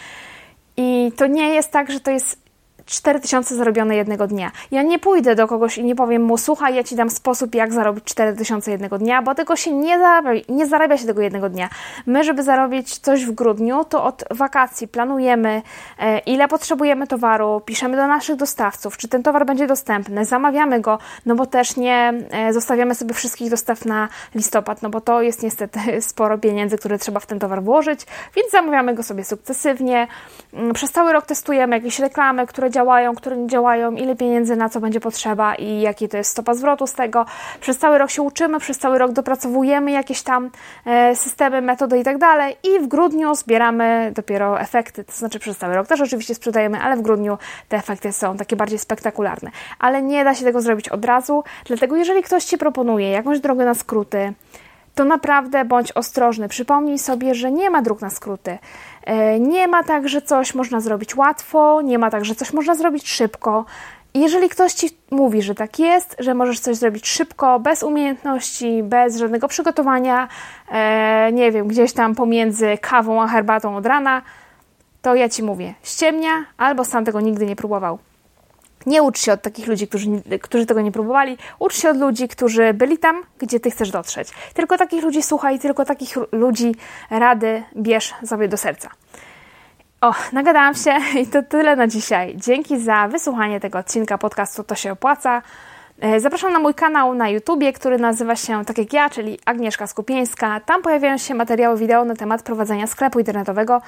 I 0.77 1.13
to 1.17 1.27
nie 1.27 1.55
jest 1.55 1.71
tak, 1.71 1.91
że 1.91 2.01
to 2.01 2.11
jest 2.11 2.44
4000 2.87 3.57
zarobione 3.57 3.97
jednego 3.97 4.27
dnia. 4.27 4.51
Ja 4.71 4.83
nie 4.83 4.99
pójdę 4.99 5.35
do 5.35 5.49
kogoś 5.49 5.79
i 5.79 5.85
nie 5.85 5.95
powiem 5.95 6.23
mu, 6.23 6.39
słuchaj, 6.39 6.75
ja 6.75 6.85
ci 6.85 6.97
dam 6.97 7.11
sposób, 7.11 7.55
jak 7.55 7.73
zarobić 7.73 8.05
4000 8.05 8.71
jednego 8.71 8.99
dnia, 8.99 9.23
bo 9.23 9.35
tego 9.35 9.57
się 9.57 9.73
nie 9.73 9.99
zarabia, 9.99 10.31
nie 10.49 10.67
zarabia 10.67 10.99
się 10.99 11.07
tego 11.07 11.23
jednego 11.23 11.49
dnia. 11.49 11.69
My, 12.07 12.25
żeby 12.25 12.43
zarobić 12.43 12.99
coś 12.99 13.27
w 13.27 13.33
grudniu, 13.33 13.85
to 13.85 14.05
od 14.05 14.25
wakacji 14.31 14.89
planujemy, 14.89 15.63
e, 15.99 16.19
ile 16.19 16.49
potrzebujemy 16.49 17.07
towaru, 17.07 17.63
piszemy 17.65 17.97
do 17.97 18.07
naszych 18.07 18.37
dostawców, 18.37 18.97
czy 18.97 19.09
ten 19.09 19.23
towar 19.23 19.47
będzie 19.47 19.67
dostępny, 19.67 20.25
zamawiamy 20.25 20.81
go, 20.81 20.99
no 21.27 21.35
bo 21.35 21.47
też 21.47 21.77
nie 21.77 22.13
e, 22.31 22.53
zostawiamy 22.53 22.95
sobie 22.95 23.15
wszystkich 23.15 23.51
dostaw 23.51 23.85
na 23.85 24.09
listopad, 24.35 24.83
no 24.83 24.91
bo 24.91 25.01
to 25.01 25.23
jest 25.23 25.43
niestety 25.43 25.81
sporo 26.11 26.39
pieniędzy, 26.39 26.79
które 26.79 26.99
trzeba 26.99 27.21
w 27.21 27.27
ten 27.27 27.39
towar 27.39 27.63
włożyć, 27.63 28.07
więc 28.37 28.51
zamawiamy 28.51 28.95
go 28.95 29.03
sobie 29.03 29.25
sukcesywnie. 29.25 30.07
Mm, 30.53 30.73
przez 30.73 30.91
cały 30.91 31.13
rok 31.13 31.27
testujemy 31.27 31.77
jakieś 31.77 31.99
reklamy, 31.99 32.47
które 32.47 32.71
działają, 32.75 33.15
które 33.15 33.37
nie 33.37 33.47
działają, 33.47 33.93
ile 33.93 34.17
pieniędzy 34.17 34.57
na 34.57 34.69
co 34.69 34.81
będzie 34.81 35.01
potrzeba 35.01 35.55
i 35.55 35.81
jaki 35.81 36.09
to 36.09 36.17
jest 36.17 36.31
stopa 36.31 36.55
zwrotu 36.55 36.87
z 36.87 36.93
tego. 36.93 37.27
Przez 37.61 37.79
cały 37.79 37.99
rok 37.99 38.11
się 38.11 38.23
uczymy, 38.23 38.61
przez 38.61 38.79
cały 38.79 38.99
rok 38.99 39.13
dopracowujemy 39.13 39.91
jakieś 39.91 40.23
tam 40.23 40.51
e, 40.87 41.17
systemy, 41.17 41.63
metody 41.63 41.99
i 41.99 42.05
tak 42.05 42.19
dalej 42.19 42.57
i 42.63 42.81
w 42.81 42.89
grudniu 42.89 43.35
zbieramy 43.35 44.13
dopiero 44.15 44.61
efekty, 44.61 45.05
to 45.05 45.13
znaczy 45.13 45.39
przez 45.39 45.59
cały 45.59 45.75
rok 45.75 45.87
też 45.87 46.01
oczywiście 46.01 46.35
sprzedajemy, 46.35 46.81
ale 46.81 46.97
w 46.97 47.03
grudniu 47.03 47.39
te 47.69 47.77
efekty 47.77 48.13
są 48.13 48.37
takie 48.37 48.57
bardziej 48.57 48.79
spektakularne. 48.79 49.51
Ale 49.79 50.03
nie 50.03 50.25
da 50.25 50.35
się 50.35 50.45
tego 50.45 50.61
zrobić 50.61 50.89
od 50.89 51.05
razu, 51.05 51.45
dlatego 51.65 51.97
jeżeli 51.97 52.23
ktoś 52.23 52.45
Ci 52.45 52.59
proponuje 52.59 53.11
jakąś 53.11 53.41
drogę 53.41 53.65
na 53.65 53.75
skróty, 53.75 54.33
to 54.95 55.05
naprawdę 55.05 55.65
bądź 55.65 55.93
ostrożny. 55.93 56.49
Przypomnij 56.49 56.99
sobie, 56.99 57.35
że 57.35 57.53
nie 57.53 57.71
ma 57.71 57.83
dróg 57.83 58.01
na 58.01 58.11
skróty. 58.11 58.59
E, 59.05 59.41
nie 59.41 59.69
ma 59.69 59.83
tak, 59.83 60.09
że 60.09 60.23
coś 60.23 60.55
można 60.55 60.81
zrobić 60.81 61.17
łatwo, 61.17 61.81
nie 61.83 61.99
ma 61.99 62.11
tak, 62.11 62.25
że 62.25 62.35
coś 62.35 62.53
można 62.53 62.75
zrobić 62.75 63.09
szybko. 63.09 63.65
Jeżeli 64.15 64.49
ktoś 64.49 64.73
ci 64.73 64.91
mówi, 65.11 65.43
że 65.43 65.55
tak 65.55 65.79
jest, 65.79 66.17
że 66.19 66.35
możesz 66.35 66.61
coś 66.61 66.77
zrobić 66.77 67.09
szybko, 67.09 67.61
bez 67.61 67.83
umiejętności, 67.83 68.83
bez 68.83 69.17
żadnego 69.17 69.49
przygotowania, 69.49 70.29
e, 70.69 71.33
nie 71.33 71.53
wiem, 71.53 71.69
gdzieś 71.69 71.93
tam 71.93 72.15
pomiędzy 72.15 72.79
kawą 72.79 73.23
a 73.23 73.29
herbatą 73.29 73.77
od 73.77 73.87
rana, 73.87 74.23
to 75.03 75.15
ja 75.15 75.29
ci 75.29 75.43
mówię, 75.43 75.75
ściemnia 75.83 76.45
albo 76.57 76.85
sam 76.85 77.05
tego 77.05 77.21
nigdy 77.21 77.47
nie 77.47 77.57
próbował. 77.57 77.99
Nie 78.87 79.03
ucz 79.03 79.19
się 79.19 79.33
od 79.33 79.43
takich 79.43 79.67
ludzi, 79.67 79.89
którzy, 79.89 80.07
którzy 80.43 80.67
tego 80.67 80.81
nie 80.81 80.93
próbowali. 80.93 81.39
Ucz 81.59 81.77
się 81.77 81.91
od 81.91 81.97
ludzi, 81.97 82.29
którzy 82.29 82.75
byli 82.75 82.99
tam, 82.99 83.23
gdzie 83.39 83.61
ty 83.61 83.71
chcesz 83.71 83.91
dotrzeć. 83.91 84.29
Tylko 84.55 84.79
takich 84.79 85.05
ludzi 85.05 85.23
słuchaj, 85.23 85.59
tylko 85.59 85.85
takich 85.85 86.17
ludzi 86.33 86.75
rady 87.11 87.63
bierz 87.77 88.15
sobie 88.27 88.49
do 88.49 88.57
serca. 88.57 88.91
O, 90.01 90.15
nagadałam 90.33 90.75
się 90.75 90.97
i 91.23 91.27
to 91.27 91.43
tyle 91.43 91.77
na 91.77 91.87
dzisiaj. 91.87 92.37
Dzięki 92.37 92.81
za 92.81 93.09
wysłuchanie 93.09 93.61
tego 93.61 93.79
odcinka 93.79 94.19
podcastu 94.19 94.65
To 94.65 94.75
się 94.75 94.93
opłaca. 94.93 95.43
E, 96.01 96.21
zapraszam 96.21 96.53
na 96.53 96.59
mój 96.59 96.75
kanał 96.75 97.15
na 97.15 97.29
YouTubie, 97.29 97.73
który 97.73 97.99
nazywa 97.99 98.37
się 98.37 98.65
tak 98.65 98.79
jak 98.79 98.93
ja, 98.93 99.11
czyli 99.11 99.39
Agnieszka 99.45 99.87
Skupieńska. 99.87 100.61
Tam 100.61 100.83
pojawiają 100.83 101.19
się 101.19 101.35
materiały 101.35 101.79
wideo 101.79 102.05
na 102.05 102.15
temat 102.15 102.43
prowadzenia 102.43 102.87
sklepu 102.87 103.19
internetowego 103.19 103.83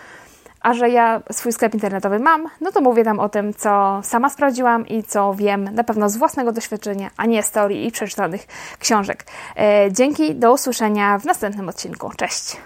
a 0.60 0.74
że 0.74 0.90
ja 0.90 1.22
swój 1.32 1.52
sklep 1.52 1.74
internetowy 1.74 2.18
mam, 2.18 2.48
no 2.60 2.72
to 2.72 2.80
mówię 2.80 3.04
tam 3.04 3.20
o 3.20 3.28
tym, 3.28 3.54
co 3.54 4.00
sama 4.02 4.30
sprawdziłam 4.30 4.86
i 4.86 5.02
co 5.02 5.34
wiem 5.34 5.64
na 5.64 5.84
pewno 5.84 6.08
z 6.08 6.16
własnego 6.16 6.52
doświadczenia, 6.52 7.10
a 7.16 7.26
nie 7.26 7.42
z 7.42 7.50
teorii 7.50 7.86
i 7.86 7.92
przeczytanych 7.92 8.46
książek. 8.78 9.24
E, 9.56 9.88
dzięki, 9.92 10.34
do 10.34 10.52
usłyszenia 10.52 11.18
w 11.18 11.24
następnym 11.24 11.68
odcinku. 11.68 12.10
Cześć! 12.16 12.56